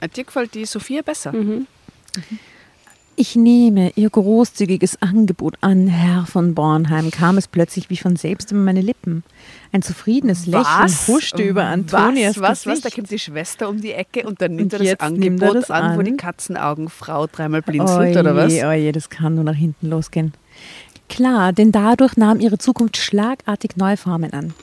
[0.00, 1.32] Äh, Dir gefällt die Sophia besser.
[3.20, 8.50] Ich nehme Ihr großzügiges Angebot an, Herr von Bornheim, kam es plötzlich wie von selbst
[8.50, 9.24] über meine Lippen.
[9.72, 12.64] Ein zufriedenes Lächeln huschte über Antonias Was, was, was?
[12.64, 12.84] Gesicht.
[12.86, 15.52] Da kommt die Schwester um die Ecke und dann nimmt Und er das Angebot er
[15.52, 16.06] das an, wo an.
[16.06, 18.54] die Katzenaugenfrau dreimal blinzelt, oder was?
[18.54, 20.32] Oje, oje, das kann nur nach hinten losgehen.
[21.10, 24.54] Klar, denn dadurch nahm ihre Zukunft schlagartig neue Formen an.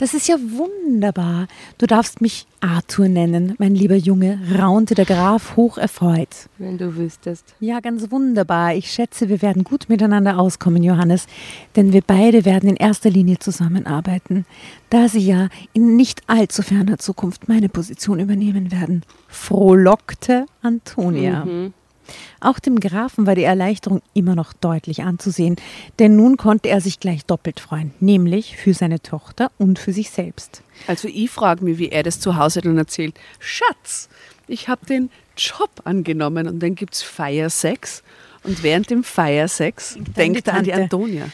[0.00, 1.46] Das ist ja wunderbar.
[1.76, 6.48] Du darfst mich Arthur nennen, mein lieber Junge, raunte der Graf hoch erfreut.
[6.56, 7.54] Wenn du wüsstest.
[7.60, 8.74] Ja, ganz wunderbar.
[8.74, 11.26] Ich schätze, wir werden gut miteinander auskommen, Johannes,
[11.76, 14.46] denn wir beide werden in erster Linie zusammenarbeiten,
[14.88, 19.02] da Sie ja in nicht allzu ferner Zukunft meine Position übernehmen werden.
[19.28, 21.46] Frohlockte Antonia.
[22.40, 25.56] Auch dem Grafen war die Erleichterung immer noch deutlich anzusehen,
[25.98, 30.10] denn nun konnte er sich gleich doppelt freuen, nämlich für seine Tochter und für sich
[30.10, 30.62] selbst.
[30.86, 33.18] Also ich frage mich, wie er das zu Hause dann erzählt.
[33.38, 34.08] Schatz,
[34.48, 38.02] ich habe den Job angenommen und dann gibt es Feiersex.
[38.42, 40.72] Und während dem Feiersex denkt die er an die.
[40.72, 41.26] Antonia.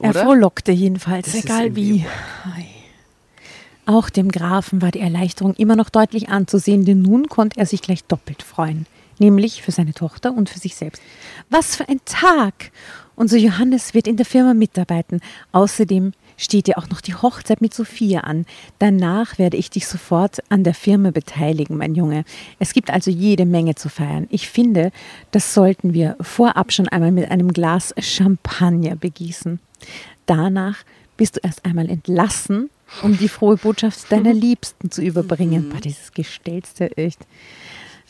[0.00, 0.24] Er Oder?
[0.24, 2.04] frohlockte jedenfalls, Das egal wie.
[3.84, 7.82] Auch dem Grafen war die Erleichterung immer noch deutlich anzusehen, denn nun konnte er sich
[7.82, 8.86] gleich doppelt freuen,
[9.22, 11.00] nämlich für seine Tochter und für sich selbst.
[11.48, 12.72] Was für ein Tag!
[13.14, 15.20] Unser Johannes wird in der Firma mitarbeiten.
[15.52, 18.46] Außerdem steht ja auch noch die Hochzeit mit Sophia an.
[18.78, 22.24] Danach werde ich dich sofort an der Firma beteiligen, mein Junge.
[22.58, 24.26] Es gibt also jede Menge zu feiern.
[24.30, 24.90] Ich finde,
[25.30, 29.60] das sollten wir vorab schon einmal mit einem Glas Champagner begießen.
[30.26, 30.78] Danach
[31.16, 32.70] bist du erst einmal entlassen,
[33.02, 35.68] um die frohe Botschaft deiner Liebsten zu überbringen.
[35.68, 37.20] Boah, dieses Gestellste, echt.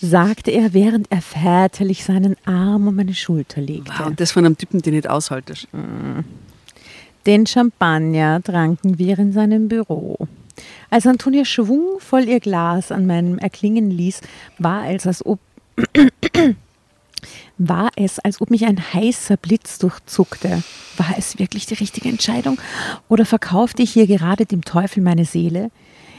[0.04, 3.92] Sagte er, während er väterlich seinen Arm um meine Schulter legte.
[3.96, 5.68] Wow, und das von einem Typen, den nicht aushaltest.
[7.24, 10.26] Den Champagner tranken wir in seinem Büro.
[10.90, 14.22] Als Antonia schwungvoll ihr Glas an meinem erklingen ließ,
[14.58, 15.38] war es, als ob
[17.58, 20.64] war es, als ob mich ein heißer Blitz durchzuckte.
[20.96, 22.58] War es wirklich die richtige Entscheidung?
[23.08, 25.70] Oder verkaufte ich hier gerade dem Teufel meine Seele?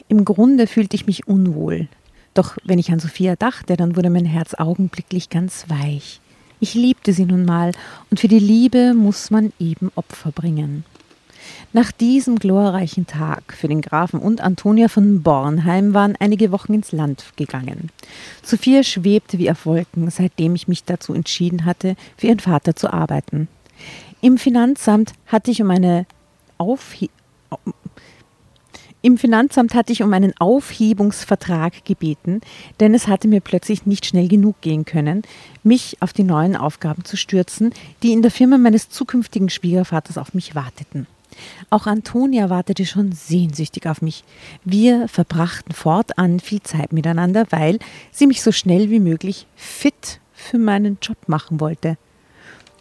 [0.07, 1.89] Im Grunde fühlte ich mich unwohl.
[2.33, 6.19] Doch wenn ich an Sophia dachte, dann wurde mein Herz augenblicklich ganz weich.
[6.59, 7.73] Ich liebte sie nun mal,
[8.09, 10.85] und für die Liebe muss man eben Opfer bringen.
[11.73, 16.91] Nach diesem glorreichen Tag für den Grafen und Antonia von Bornheim waren einige Wochen ins
[16.91, 17.89] Land gegangen.
[18.43, 22.93] Sophia schwebte wie auf Wolken, seitdem ich mich dazu entschieden hatte, für ihren Vater zu
[22.93, 23.47] arbeiten.
[24.21, 26.05] Im Finanzamt hatte ich um eine
[26.57, 27.09] Aufhe
[29.03, 32.39] im Finanzamt hatte ich um einen Aufhebungsvertrag gebeten,
[32.79, 35.23] denn es hatte mir plötzlich nicht schnell genug gehen können,
[35.61, 40.33] mich auf die neuen Aufgaben zu stürzen, die in der Firma meines zukünftigen Schwiegervaters auf
[40.33, 41.05] mich warteten.
[41.69, 44.23] Auch Antonia wartete schon sehnsüchtig auf mich.
[44.63, 47.79] Wir verbrachten fortan viel Zeit miteinander, weil
[48.13, 51.97] sie mich so schnell wie möglich fit für meinen Job machen wollte.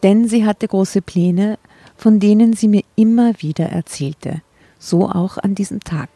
[0.05, 1.59] Denn sie hatte große Pläne,
[1.97, 4.41] von denen sie mir immer wieder erzählte
[4.83, 6.09] so auch an diesem Tag.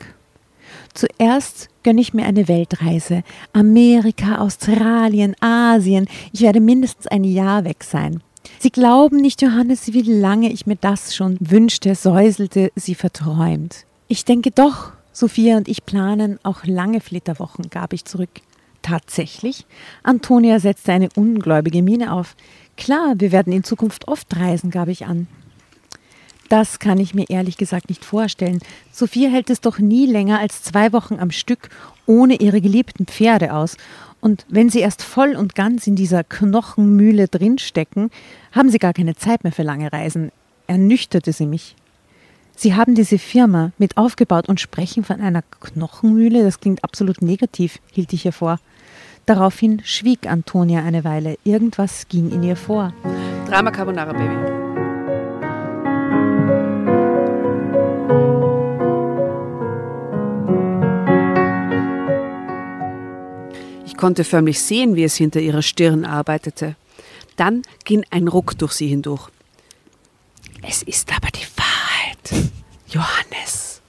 [0.93, 3.23] Zuerst gönne ich mir eine Weltreise.
[3.53, 6.09] Amerika, Australien, Asien.
[6.33, 8.23] Ich werde mindestens ein Jahr weg sein.
[8.59, 13.85] Sie glauben nicht, Johannes, wie lange ich mir das schon wünschte, säuselte sie verträumt.
[14.09, 18.31] Ich denke doch, Sophia und ich planen auch lange Flitterwochen, gab ich zurück.
[18.83, 19.67] Tatsächlich?
[20.03, 22.37] Antonia setzte eine ungläubige Miene auf.
[22.77, 25.27] Klar, wir werden in Zukunft oft reisen, gab ich an.
[26.49, 28.61] Das kann ich mir ehrlich gesagt nicht vorstellen.
[28.93, 31.69] Sophia hält es doch nie länger als zwei Wochen am Stück
[32.07, 33.77] ohne ihre geliebten Pferde aus.
[34.21, 38.11] Und wenn sie erst voll und ganz in dieser Knochenmühle drinstecken,
[38.53, 40.31] haben sie gar keine Zeit mehr für lange Reisen.
[40.67, 41.77] Ernüchterte sie mich.
[42.57, 46.43] Sie haben diese Firma mit aufgebaut und sprechen von einer Knochenmühle.
[46.43, 48.59] Das klingt absolut negativ, hielt ich ihr vor.
[49.27, 51.37] Daraufhin schwieg Antonia eine Weile.
[51.45, 52.95] Irgendwas ging in ihr vor.
[53.47, 54.66] Drama Carbonara Baby.
[64.07, 66.77] Konnte förmlich sehen, wie es hinter ihrer Stirn arbeitete.
[67.35, 69.31] Dann ging ein Ruck durch sie hindurch.
[70.63, 72.51] Es ist aber die Wahrheit,
[72.87, 73.81] Johannes,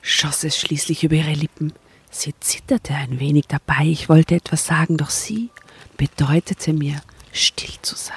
[0.00, 1.72] schoss es schließlich über ihre Lippen.
[2.08, 3.86] Sie zitterte ein wenig dabei.
[3.86, 5.50] Ich wollte etwas sagen, doch sie
[5.96, 8.14] bedeutete mir, still zu sein.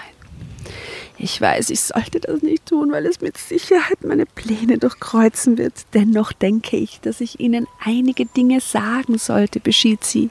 [1.18, 5.74] Ich weiß, ich sollte das nicht tun, weil es mit Sicherheit meine Pläne durchkreuzen wird.
[5.96, 10.30] Dennoch denke ich, dass ich Ihnen einige Dinge sagen sollte, beschied sie.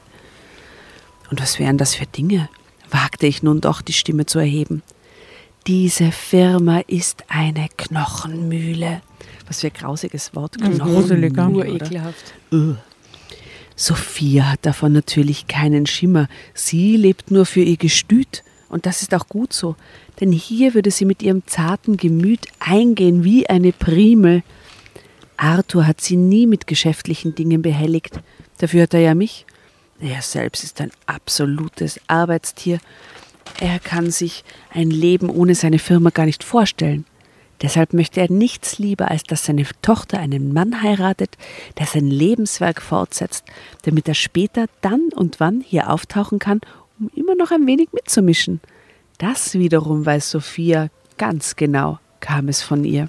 [1.35, 2.49] Und was wären das für Dinge?
[2.91, 4.85] wagte ich nun doch die Stimme zu erheben.
[5.67, 9.03] Diese Firma ist eine Knochenmühle.
[9.49, 10.57] Was für ein grausiges Wort.
[10.61, 11.49] Gruseliger.
[11.49, 12.35] Nur ekelhaft.
[13.75, 16.29] Sophia hat davon natürlich keinen Schimmer.
[16.55, 18.45] Sie lebt nur für ihr Gestüt.
[18.69, 19.75] Und das ist auch gut so.
[20.21, 24.45] Denn hier würde sie mit ihrem zarten Gemüt eingehen wie eine Primel.
[25.37, 28.21] Arthur hat sie nie mit geschäftlichen Dingen behelligt.
[28.59, 29.47] Dafür hat er ja mich.
[30.05, 32.79] Er selbst ist ein absolutes Arbeitstier.
[33.59, 37.07] Er kann sich ein Leben ohne seine Firma gar nicht vorstellen.
[37.63, 41.39] Deshalb möchte er nichts lieber, als dass seine Tochter einen Mann heiratet,
[41.79, 43.45] der sein Lebenswerk fortsetzt,
[43.85, 46.61] damit er später dann und wann hier auftauchen kann,
[47.01, 48.61] um immer noch ein wenig mitzumischen.
[49.17, 53.09] Das wiederum weiß Sophia ganz genau, kam es von ihr.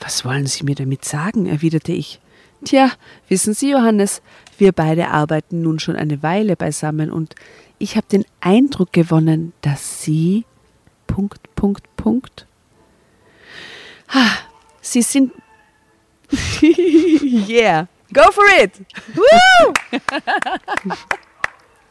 [0.00, 1.44] Was wollen Sie mir damit sagen?
[1.44, 2.21] erwiderte ich.
[2.64, 2.92] Tja,
[3.28, 4.22] wissen Sie, Johannes,
[4.58, 7.34] wir beide arbeiten nun schon eine Weile beisammen und
[7.78, 10.44] ich habe den Eindruck gewonnen, dass Sie.
[11.08, 12.46] Punkt, Punkt, Punkt.
[14.08, 14.28] Ha,
[14.80, 15.32] Sie sind.
[16.62, 18.72] yeah, go for it!
[19.14, 19.72] Woo!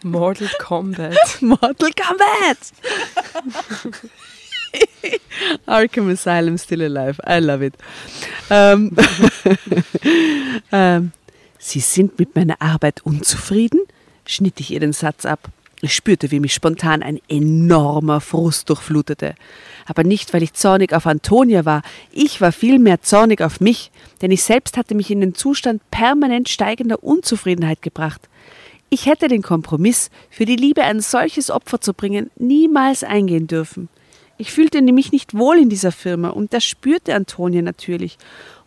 [0.03, 1.15] Mortal Kombat.
[1.41, 2.57] Mortal Kombat!
[5.65, 7.19] Arkham Asylum still alive.
[7.27, 7.73] I love it.
[8.49, 8.95] Ähm,
[10.71, 11.11] ähm,
[11.57, 13.81] Sie sind mit meiner Arbeit unzufrieden?
[14.25, 15.49] schnitt ich ihr den Satz ab.
[15.81, 19.33] Ich spürte, wie mich spontan ein enormer Frust durchflutete.
[19.87, 23.91] Aber nicht, weil ich zornig auf Antonia war, ich war vielmehr zornig auf mich,
[24.21, 28.21] denn ich selbst hatte mich in den Zustand permanent steigender Unzufriedenheit gebracht.
[28.89, 33.89] Ich hätte den Kompromiss, für die Liebe ein solches Opfer zu bringen, niemals eingehen dürfen.
[34.41, 38.17] Ich fühlte nämlich nicht wohl in dieser Firma und das spürte Antonia natürlich,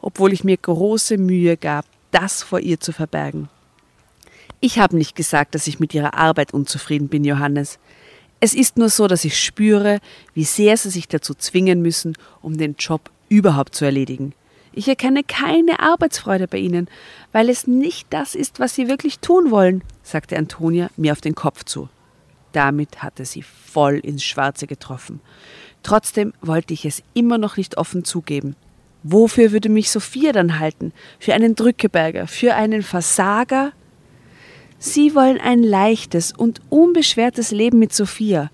[0.00, 3.48] obwohl ich mir große Mühe gab, das vor ihr zu verbergen.
[4.60, 7.80] Ich habe nicht gesagt, dass ich mit ihrer Arbeit unzufrieden bin, Johannes.
[8.38, 9.98] Es ist nur so, dass ich spüre,
[10.32, 14.32] wie sehr sie sich dazu zwingen müssen, um den Job überhaupt zu erledigen.
[14.72, 16.86] Ich erkenne keine Arbeitsfreude bei ihnen,
[17.32, 21.34] weil es nicht das ist, was sie wirklich tun wollen, sagte Antonia mir auf den
[21.34, 21.88] Kopf zu.
[22.54, 25.20] Damit hatte sie voll ins Schwarze getroffen.
[25.84, 28.56] Trotzdem wollte ich es immer noch nicht offen zugeben.
[29.04, 30.92] Wofür würde mich Sophia dann halten?
[31.20, 32.26] Für einen Drückeberger?
[32.26, 33.72] Für einen Versager?
[34.78, 38.50] Sie wollen ein leichtes und unbeschwertes Leben mit Sophia.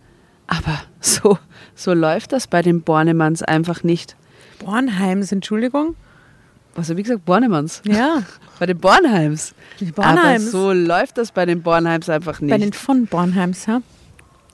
[0.48, 1.38] Aber so,
[1.74, 4.16] so läuft das bei den Bornemanns einfach nicht.
[4.58, 5.94] Bornheims, Entschuldigung.
[6.74, 7.24] Was habe ich gesagt?
[7.24, 7.82] Bornemanns.
[7.84, 8.22] Ja,
[8.58, 9.54] Bei den Bornheims.
[9.80, 10.42] die Bornheims.
[10.42, 12.50] Aber so läuft das bei den Bornheims einfach nicht.
[12.50, 13.80] Bei den von Bornheims, ja.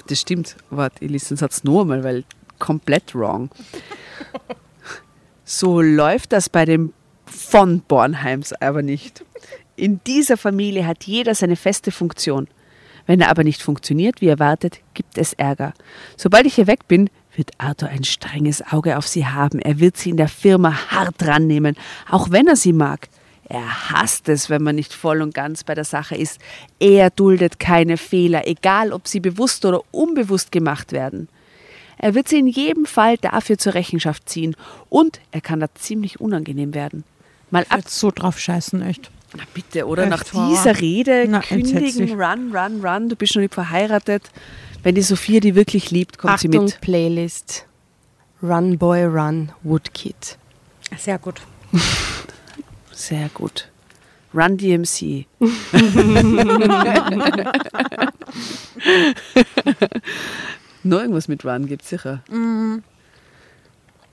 [0.07, 0.57] Das stimmt.
[0.71, 2.23] Warte, ich lese den Satz nur einmal, weil
[2.59, 3.51] komplett wrong.
[5.49, 6.93] So läuft das bei den
[7.25, 9.25] von Bornheims aber nicht.
[9.77, 12.49] In dieser Familie hat jeder seine feste Funktion.
[13.07, 15.73] Wenn er aber nicht funktioniert, wie erwartet, gibt es Ärger.
[16.17, 19.61] Sobald ich hier weg bin, wird Arthur ein strenges Auge auf sie haben.
[19.61, 21.77] Er wird sie in der Firma hart rannehmen,
[22.11, 23.09] auch wenn er sie mag.
[23.49, 26.41] Er hasst es, wenn man nicht voll und ganz bei der Sache ist.
[26.81, 31.29] Er duldet keine Fehler, egal ob sie bewusst oder unbewusst gemacht werden.
[31.99, 34.55] Er wird sie in jedem Fall dafür zur Rechenschaft ziehen
[34.89, 37.05] und er kann da ziemlich unangenehm werden.
[37.51, 39.11] Mal ab, Jetzt so drauf scheißen, echt.
[39.37, 40.03] na bitte, oder?
[40.03, 40.49] Echt Nach wahr?
[40.51, 42.13] dieser Rede Na, kündigen, entsetzlich.
[42.13, 44.31] run, run, run, du bist noch nicht verheiratet.
[44.83, 46.81] Wenn die Sophia die wirklich liebt, kommt sie Achtung, mit.
[46.81, 47.67] Playlist.
[48.43, 50.37] Run Boy Run Woodkid.
[50.97, 51.41] Sehr gut.
[52.93, 53.69] Sehr gut.
[54.35, 55.25] Run DMC.
[60.87, 62.23] Noch irgendwas mit Run gibt sicher.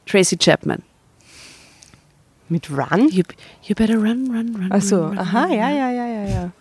[0.06, 0.82] Tracy Chapman.
[2.50, 3.10] Mit Run?
[3.10, 3.24] You,
[3.64, 4.72] you better run, run, run.
[4.72, 5.76] Achso, run, run, aha, run, ja, run.
[5.78, 6.52] ja, ja, ja, ja.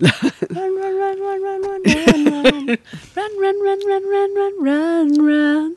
[0.00, 0.10] Run,
[0.50, 2.78] run, run, run, run, run, run, run.
[3.16, 5.76] Run, run, run, run, run, run, run, run.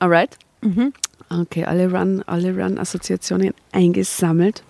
[0.00, 0.36] Alright?
[1.28, 4.62] Okay, alle Run, alle Run-Assoziationen eingesammelt.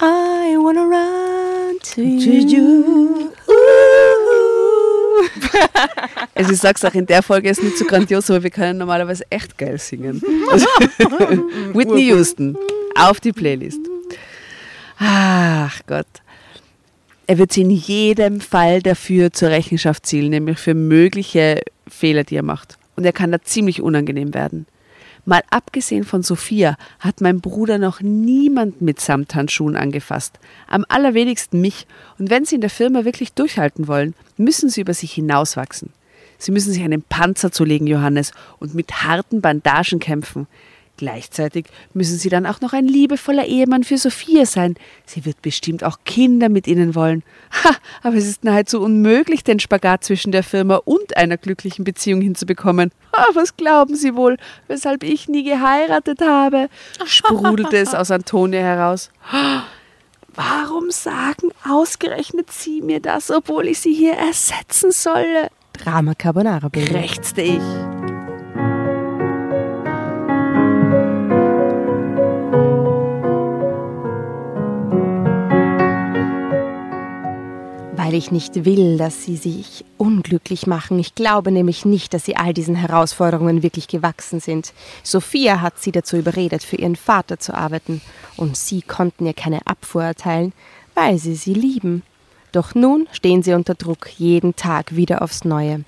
[0.00, 3.30] I wanna run to you.
[6.34, 9.24] Also ich sag's auch, in der Folge ist nicht so grandios, aber wir können normalerweise
[9.30, 10.22] echt geil singen.
[10.50, 10.66] Also,
[11.74, 12.56] Whitney Houston,
[12.94, 13.80] auf die Playlist.
[14.98, 16.06] Ach Gott.
[17.26, 22.36] Er wird sie in jedem Fall dafür zur Rechenschaft ziehen, nämlich für mögliche Fehler, die
[22.36, 22.78] er macht.
[22.96, 24.66] Und er kann da ziemlich unangenehm werden.
[25.24, 30.38] Mal abgesehen von Sophia hat mein Bruder noch niemand mit Samthandschuhen angefasst.
[30.66, 31.86] Am allerwenigsten mich.
[32.18, 35.90] Und wenn sie in der Firma wirklich durchhalten wollen, müssen sie über sich hinauswachsen.
[36.38, 40.46] Sie müssen sich einen Panzer zulegen, Johannes, und mit harten Bandagen kämpfen.
[41.00, 44.74] Gleichzeitig müssen sie dann auch noch ein liebevoller Ehemann für Sophia sein.
[45.06, 47.22] Sie wird bestimmt auch Kinder mit ihnen wollen.
[47.64, 47.70] Ha,
[48.02, 52.90] aber es ist nahezu unmöglich, den Spagat zwischen der Firma und einer glücklichen Beziehung hinzubekommen.
[53.16, 54.36] Ha, was glauben Sie wohl,
[54.68, 56.68] weshalb ich nie geheiratet habe?
[57.06, 59.10] sprudelte es aus Antonia heraus.
[59.32, 59.64] Ha,
[60.34, 65.48] Warum sagen ausgerechnet Sie mir das, obwohl ich Sie hier ersetzen solle?
[65.72, 66.88] Drama Carbonara Baby.
[66.88, 67.89] krächzte ich.
[78.10, 80.98] Weil ich nicht will, dass sie sich unglücklich machen.
[80.98, 84.72] Ich glaube nämlich nicht, dass sie all diesen Herausforderungen wirklich gewachsen sind.
[85.04, 88.00] Sophia hat sie dazu überredet, für ihren Vater zu arbeiten.
[88.36, 90.52] Und sie konnten ihr keine Abfuhr erteilen,
[90.96, 92.02] weil sie sie lieben.
[92.50, 95.84] Doch nun stehen sie unter Druck, jeden Tag wieder aufs Neue.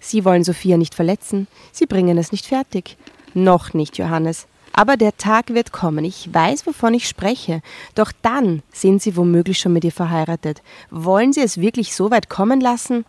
[0.00, 2.96] Sie wollen Sophia nicht verletzen, sie bringen es nicht fertig.
[3.34, 4.46] Noch nicht, Johannes.
[4.76, 6.04] Aber der Tag wird kommen.
[6.04, 7.62] Ich weiß, wovon ich spreche.
[7.94, 10.62] Doch dann sind Sie womöglich schon mit ihr verheiratet.
[10.90, 13.04] Wollen Sie es wirklich so weit kommen lassen?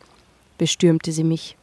[0.57, 1.55] bestürmte sie mich.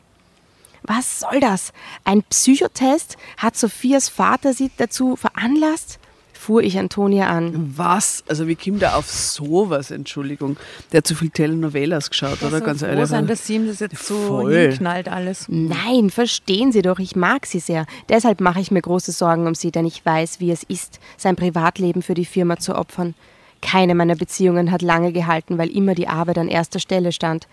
[0.83, 1.73] Was soll das?
[2.05, 3.17] Ein Psychotest?
[3.39, 5.99] Hat Sophias Vater sie dazu veranlasst?
[6.45, 7.73] Fuhr ich Antonia an.
[7.75, 8.23] Was?
[8.29, 10.59] Also wie kommt der auf sowas, Entschuldigung?
[10.93, 12.61] Der hat zu viel Telenovelas geschaut, oder?
[12.61, 13.07] Ganz froh ehrlich.
[13.07, 14.55] sein, dass sie ihm das jetzt so Voll.
[14.55, 15.47] hinknallt alles.
[15.49, 17.87] Nein, verstehen Sie doch, ich mag sie sehr.
[18.11, 21.35] Deshalb mache ich mir große Sorgen um sie, denn ich weiß, wie es ist, sein
[21.35, 23.15] Privatleben für die Firma zu opfern.
[23.63, 27.49] Keine meiner Beziehungen hat lange gehalten, weil immer die Arbeit an erster Stelle stand.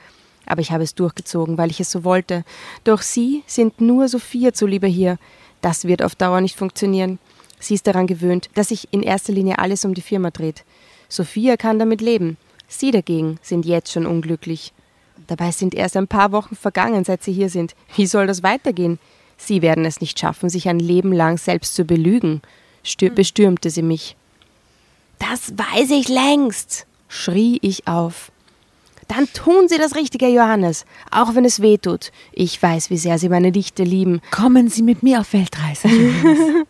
[0.45, 2.43] Aber ich habe es durchgezogen, weil ich es so wollte.
[2.83, 5.17] Doch Sie sind nur Sophia zuliebe hier.
[5.61, 7.19] Das wird auf Dauer nicht funktionieren.
[7.61, 10.65] Sie ist daran gewöhnt, dass sich in erster Linie alles um die Firma dreht.
[11.07, 12.37] Sophia kann damit leben.
[12.67, 14.73] Sie dagegen sind jetzt schon unglücklich.
[15.27, 17.75] Dabei sind erst ein paar Wochen vergangen, seit Sie hier sind.
[17.95, 18.99] Wie soll das weitergehen?
[19.37, 22.41] Sie werden es nicht schaffen, sich ein Leben lang selbst zu belügen,
[22.83, 24.15] stür bestürmte sie mich.
[25.17, 28.31] Das weiß ich längst, schrie ich auf.
[29.07, 32.11] Dann tun Sie das Richtige, Johannes, auch wenn es weh tut.
[32.31, 35.89] Ich weiß, wie sehr Sie meine Dichte lieben, Kommen Sie mit mir auf Weltreise.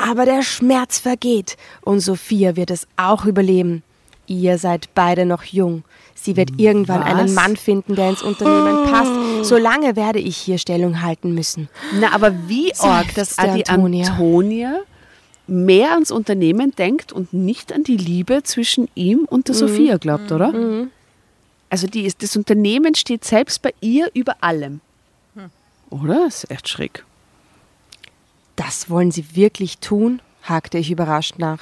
[0.00, 3.82] aber der Schmerz vergeht und Sophia wird es auch überleben.
[4.26, 5.82] Ihr seid beide noch jung.
[6.14, 7.32] Sie wird irgendwann einen Was?
[7.32, 9.48] Mann finden, der ins Unternehmen passt.
[9.48, 11.68] Solange werde ich hier Stellung halten müssen.
[11.98, 14.08] Na, aber wie arg, dass die Antonia.
[14.08, 14.80] Antonia.
[15.46, 20.30] mehr ans Unternehmen denkt und nicht an die Liebe zwischen ihm und der Sophia glaubt,
[20.30, 20.52] oder?
[21.70, 24.80] Also die ist, das Unternehmen steht selbst bei ihr über allem.
[25.90, 26.24] Oder?
[26.26, 27.04] Das ist echt schräg.
[28.66, 30.20] Das wollen Sie wirklich tun?
[30.42, 31.60] hakte ich überrascht nach.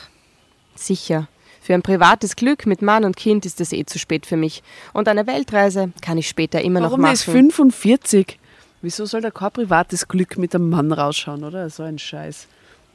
[0.75, 1.29] Sicher.
[1.61, 4.63] Für ein privates Glück mit Mann und Kind ist es eh zu spät für mich.
[4.93, 7.51] Und eine Weltreise kann ich später immer Warum noch er ist machen.
[7.53, 8.39] 45?
[8.83, 11.71] Wieso soll da kein privates Glück mit einem Mann rausschauen, oder?
[11.71, 12.47] So ein Scheiß.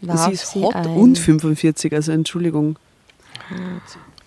[0.02, 0.88] Warf sie ist hot ein.
[0.88, 2.78] und 45, also Entschuldigung.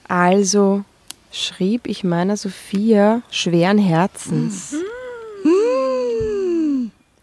[0.09, 0.85] Also
[1.33, 4.75] schrieb ich meiner Sophia schweren Herzens.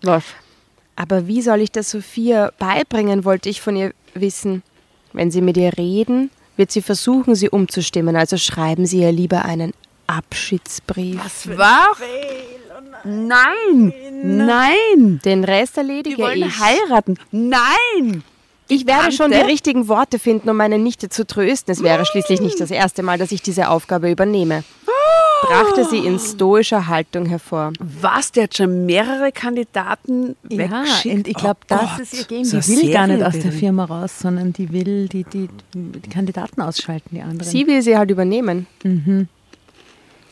[0.03, 0.23] Was?
[0.95, 4.63] Aber wie soll ich das Sophia beibringen, wollte ich von ihr wissen.
[5.11, 8.15] Wenn Sie mit ihr reden, wird sie versuchen, sie umzustimmen.
[8.15, 9.73] Also schreiben Sie ihr lieber einen
[10.07, 11.19] Abschiedsbrief.
[11.55, 11.99] Was?
[13.03, 13.93] Nein!
[14.23, 15.19] Nein!
[15.25, 16.59] Den Rest Die erledige wollen ich.
[16.59, 17.17] heiraten.
[17.31, 18.23] Nein!
[18.69, 19.51] Ich werde schon die Tante?
[19.51, 21.71] richtigen Worte finden, um meine Nichte zu trösten.
[21.71, 24.63] Es wäre schließlich nicht das erste Mal, dass ich diese Aufgabe übernehme.
[25.47, 27.73] Brachte sie in stoischer Haltung hervor.
[27.79, 28.31] Was?
[28.31, 31.15] Der hat schon mehrere Kandidaten Ja, weggeschickt?
[31.15, 32.45] und ich glaube, Oh das Gott, ist ihr Game.
[32.45, 33.51] so Die will gar nicht aus der.
[33.51, 37.43] Firma raus, sondern die will die, die, die Kandidaten ausschalten, die anderen.
[37.43, 38.67] Sie will sie halt übernehmen.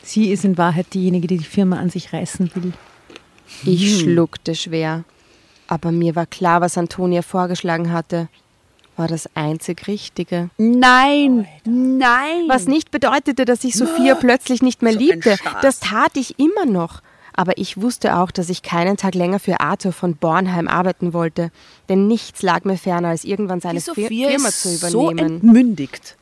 [0.02, 2.72] Sie ist in Wahrheit diejenige, die die Firma an sich reißen will.
[3.64, 5.04] Ich schluckte schwer.
[5.68, 8.28] Aber mir war klar, was Antonia vorgeschlagen hatte.
[8.96, 10.50] War das einzig Richtige.
[10.58, 11.46] Nein!
[11.64, 12.44] Nein!
[12.46, 15.36] Was nicht bedeutete, dass ich Sophia plötzlich nicht mehr So liebte.
[15.62, 17.00] Das tat ich immer noch.
[17.34, 21.50] Aber ich wusste auch, dass ich keinen Tag länger für Arthur von Bornheim arbeiten wollte.
[21.88, 25.36] Denn nichts lag mir ferner, als irgendwann seine die Sophia Firma ist zu so übernehmen.
[25.36, 26.16] entmündigt.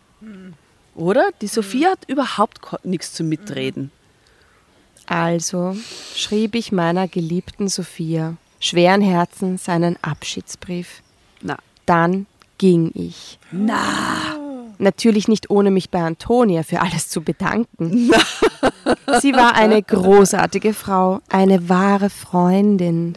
[0.95, 1.31] Oder?
[1.43, 3.91] Die Sophia hat überhaupt nichts zu mitreden.
[5.07, 5.77] Also
[6.15, 11.03] schrieb ich meiner geliebten Sophia schweren Herzens einen Abschiedsbrief.
[11.41, 11.57] Na,
[11.87, 12.27] Dann
[12.61, 13.39] ging ich.
[13.51, 14.37] Na.
[14.79, 18.11] Natürlich nicht ohne mich bei Antonia für alles zu bedanken.
[19.21, 23.15] Sie war eine großartige Frau, eine wahre Freundin.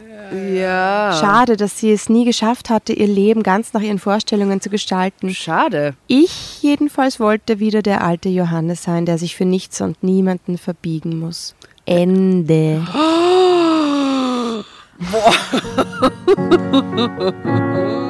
[0.53, 1.17] ja.
[1.19, 5.33] Schade, dass sie es nie geschafft hatte, ihr Leben ganz nach ihren Vorstellungen zu gestalten.
[5.33, 5.95] Schade.
[6.07, 11.19] Ich jedenfalls wollte wieder der alte Johannes sein, der sich für nichts und niemanden verbiegen
[11.19, 11.53] muss.
[11.85, 12.87] Ende.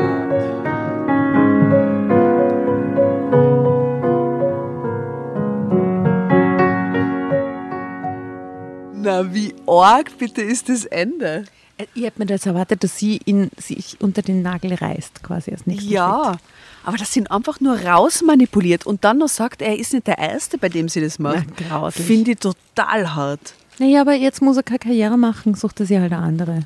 [9.04, 11.46] Na, wie arg bitte ist das Ende?
[11.78, 15.52] Äh, Ich hätte mir das erwartet, dass sie ihn sich unter den Nagel reißt, quasi
[15.52, 15.94] als nächsten Schritt.
[15.94, 16.38] Ja,
[16.86, 20.58] aber das sind einfach nur rausmanipuliert und dann noch sagt, er ist nicht der Erste,
[20.58, 21.46] bei dem sie das macht.
[21.70, 21.90] Na.
[21.92, 23.54] Finde ich total hart.
[23.80, 26.60] Naja, aber jetzt muss er keine Karriere machen, sucht er sich halt eine andere.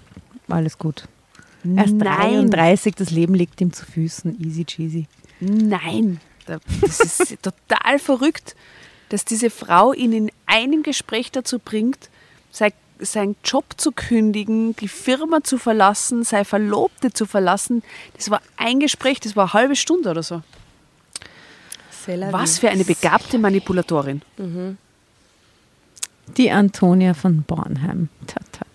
[0.50, 1.04] Alles gut.
[1.76, 2.50] Erst Nein.
[2.50, 4.40] 33, das Leben liegt ihm zu Füßen.
[4.42, 5.08] Easy cheesy.
[5.40, 8.56] Nein, da- das ist total verrückt,
[9.10, 12.10] dass diese Frau ihn in einem Gespräch dazu bringt,
[12.52, 17.84] seinen Job zu kündigen, die Firma zu verlassen, seine Verlobte zu verlassen.
[18.16, 20.42] Das war ein Gespräch, das war eine halbe Stunde oder so.
[22.32, 24.22] Was für eine begabte Manipulatorin.
[26.38, 28.10] Die Antonia von Bornheim.
[28.26, 28.67] Ta, ta, ta, ta, ta.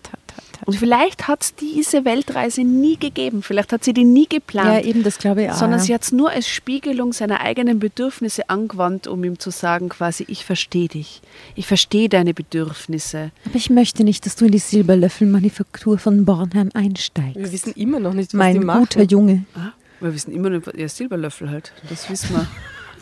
[0.65, 3.43] Und vielleicht hat es diese Weltreise nie gegeben.
[3.43, 4.85] Vielleicht hat sie die nie Ja, geplant.
[4.85, 5.55] eben, das glaube ich auch.
[5.55, 5.85] sondern ja.
[5.85, 10.25] sie hat es nur als Spiegelung seiner eigenen Bedürfnisse angewandt, um ihm zu sagen, quasi,
[10.27, 11.21] ich verstehe dich.
[11.55, 13.31] Ich verstehe deine Bedürfnisse.
[13.45, 17.35] Aber ich möchte nicht, dass du in die Silberlöffelmanufaktur von Bornheim einsteigst.
[17.35, 18.79] Wir wissen immer noch nicht, was mein die machen.
[18.81, 19.45] guter Junge.
[19.55, 21.73] Ah, wir wissen immer nur, ja, Silberlöffel halt.
[21.89, 22.47] Das wissen wir.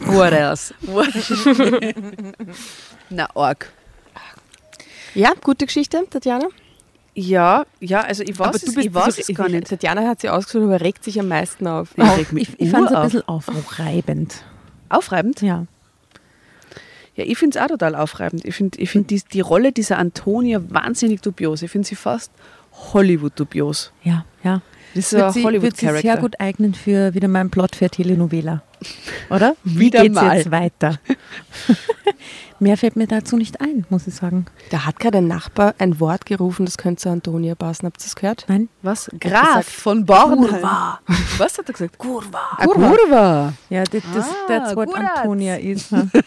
[0.15, 0.73] What else?
[3.09, 3.71] Na, arg.
[5.13, 6.47] Ja, gute Geschichte, Tatjana.
[7.13, 9.67] Ja, ja, also ich weiß, Aber es, du bist ich weiß es gar nicht.
[9.67, 11.89] Tatjana hat sie ausgesucht, aber regt sich am meisten auf.
[11.97, 14.43] Ich mich Ich, ich fand es ein bisschen aufreibend.
[14.87, 15.41] Aufreibend?
[15.41, 15.65] Ja.
[17.15, 18.45] Ja, ich finde es auch total aufreibend.
[18.45, 21.61] Ich finde ich find die, die Rolle dieser Antonia wahnsinnig dubios.
[21.61, 22.31] Ich finde sie fast
[22.93, 23.91] Hollywood-dubios.
[24.03, 24.61] Ja, ja.
[24.93, 26.01] Das ist Wird ein sie, wird sie Hollywood-Charakter.
[26.01, 28.63] sehr gut eignen für wieder meinen Plot für Telenovela.
[29.29, 29.55] Oder?
[29.63, 30.37] Wie Wieder geht's mal.
[30.37, 30.95] jetzt weiter?
[32.59, 34.45] Mehr fällt mir dazu nicht ein, muss ich sagen.
[34.69, 37.87] Da hat gerade ein Nachbar ein Wort gerufen, das könnte zu Antonia passen.
[37.87, 38.45] Habt ihr das gehört?
[38.47, 38.69] Nein?
[38.83, 39.05] Was?
[39.05, 40.45] gesagt, Graf von Bornheim.
[40.61, 40.99] Kurva.
[41.39, 41.97] Was hat er gesagt?
[41.97, 42.39] Kurva.
[42.57, 42.89] Ah, Kurva.
[42.89, 43.53] Kurva.
[43.71, 44.93] Ja, das, das, Ah, that's what.
[44.95, 45.91] Antonia ist.
[45.91, 46.09] ne?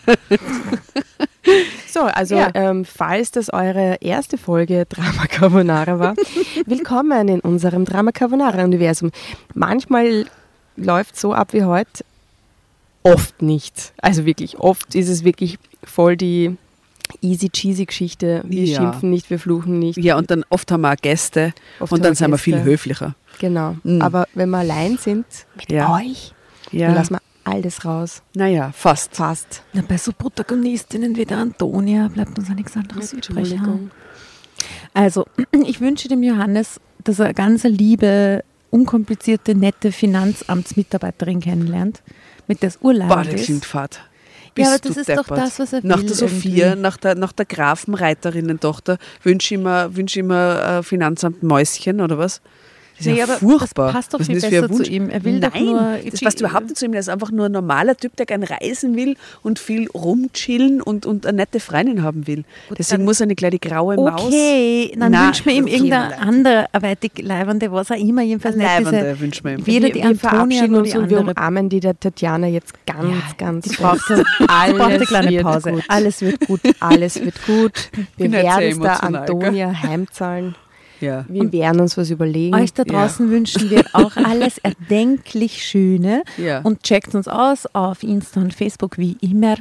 [1.87, 2.49] So, also Ja.
[2.55, 6.15] ähm, falls das eure erste Folge Drama Carbonara war,
[6.67, 9.11] willkommen in unserem Drama Carbonara-Universum.
[9.55, 10.25] Manchmal
[10.77, 12.05] läuft so ab wie heute,
[13.05, 13.93] oft nicht.
[14.01, 16.57] Also wirklich, oft ist es wirklich voll die
[17.21, 18.43] easy cheesy Geschichte.
[18.47, 18.81] Wir Ja.
[18.81, 19.99] schimpfen nicht, wir fluchen nicht.
[19.99, 22.71] Ja, und dann oft haben wir auch Gäste Oft und dann sind wir viel Gäste.
[22.71, 23.15] höflicher.
[23.39, 23.77] Genau.
[23.85, 24.01] Mhm.
[24.03, 25.27] Aber wenn wir allein sind
[25.57, 25.95] mit Ja.
[25.95, 26.33] euch,
[26.73, 26.87] Ja.
[26.89, 28.23] dann lassen wir alles raus.
[28.35, 29.15] Naja, fast.
[29.17, 29.63] Fast.
[29.75, 33.55] Na, bei so Protagonistinnen wie der Antonia bleibt uns ja nichts anderes übrig.
[34.95, 35.27] Also,
[35.67, 42.03] ich wünsche dem Johannes, dass er ganz liebe, unkomplizierte, nette Finanzamtsmitarbeiterin kennenlernt,
[42.47, 43.45] mit der es Urlaub Boah, das ist.
[43.45, 44.01] klingt fad.
[44.57, 45.39] Ja, aber das ist doch deppert.
[45.39, 46.83] das, was er Nach will der Sophia, irgendwie.
[46.83, 52.19] nach der, nach der Grafenreiterinnen-Tochter wünsche ich mir, wünsch ich mir äh, Finanzamt Mäuschen oder
[52.19, 52.41] was?
[52.97, 53.93] Das ist Nee, ja aber das furchtbar.
[53.93, 55.11] passt doch Was viel besser zu ihm.
[55.11, 56.93] Er will doch Nein, nur- das passt überhaupt nicht zu ihm.
[56.93, 61.05] Der ist einfach nur ein normaler Typ, der gern reisen will und viel rumchillen und,
[61.05, 62.45] und eine nette Freundin haben will.
[62.79, 64.23] Deswegen dann- muss er nicht gleich die graue Maus.
[64.27, 68.65] Okay, dann Nein, wünschen wir ihm okay, irgendeine Arbeitig Leibende, was auch immer, jedenfalls nicht
[68.67, 69.67] Leibende wünschen wir ihm.
[69.67, 72.75] weder wir, die Antonia verabschieden noch uns die und wir umarmen die der Tatjana jetzt
[72.87, 75.73] ganz, Ja, ganz die braucht, die braucht eine Alles kleine Pause.
[75.73, 75.83] gut.
[75.89, 76.61] Alles wird gut.
[76.81, 77.91] Alles wird gut.
[78.17, 79.03] Wir werden es der?
[79.05, 80.55] Antonia heimzahlen.
[81.05, 81.25] Ja.
[81.29, 82.55] Wir werden uns was überlegen.
[82.55, 86.61] Euch da draußen wünschen wir auch alles erdenklich Schöne Ja.
[86.63, 89.57] und checkt uns aus auf Insta und Facebook wie immer.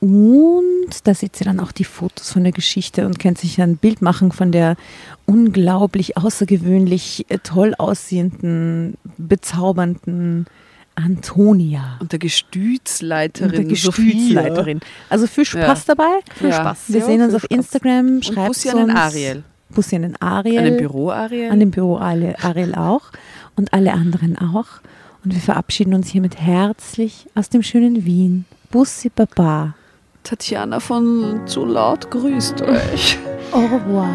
[0.00, 3.76] Und da seht ihr dann auch die Fotos von der Geschichte und könnt sich ein
[3.76, 4.76] Bild machen von der
[5.24, 10.46] unglaublich außergewöhnlich äh, toll aussehenden, bezaubernden
[10.94, 11.98] Antonia.
[12.00, 13.50] Und der Gestütsleiterin.
[13.58, 14.04] Und der Sophia.
[14.04, 14.80] Gestütsleiterin.
[15.10, 16.20] Also viel Spaß dabei.
[16.34, 16.54] Viel Ja.
[16.60, 16.78] Spaß.
[16.88, 17.56] Wir Ja, sehen uns auf Spaß.
[17.56, 18.06] Instagram.
[18.06, 18.98] Und Schreibt Bussi an den uns.
[18.98, 19.44] Ariel.
[19.70, 20.58] Bussi an den Ariel.
[20.58, 21.50] An den Büro Ariel.
[21.50, 23.10] An dem Büro Ariel, Ariel auch
[23.56, 24.80] und alle anderen auch.
[25.24, 28.44] Und wir verabschieden uns hiermit herzlich aus dem schönen Wien.
[28.70, 29.74] Bussi Baba.
[30.22, 33.18] Tatjana von Zu laut grüßt euch.
[33.52, 34.08] Au revoir.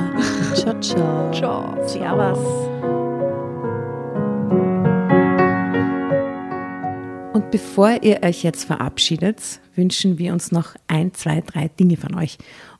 [0.53, 1.31] ciao, ciao.
[1.33, 1.87] Ciao.
[1.87, 2.39] Servus.
[7.33, 12.15] Und bevor ihr euch jetzt verabschiedet, wünschen wir uns noch ein, zwei, drei Dinge von
[12.15, 12.37] euch.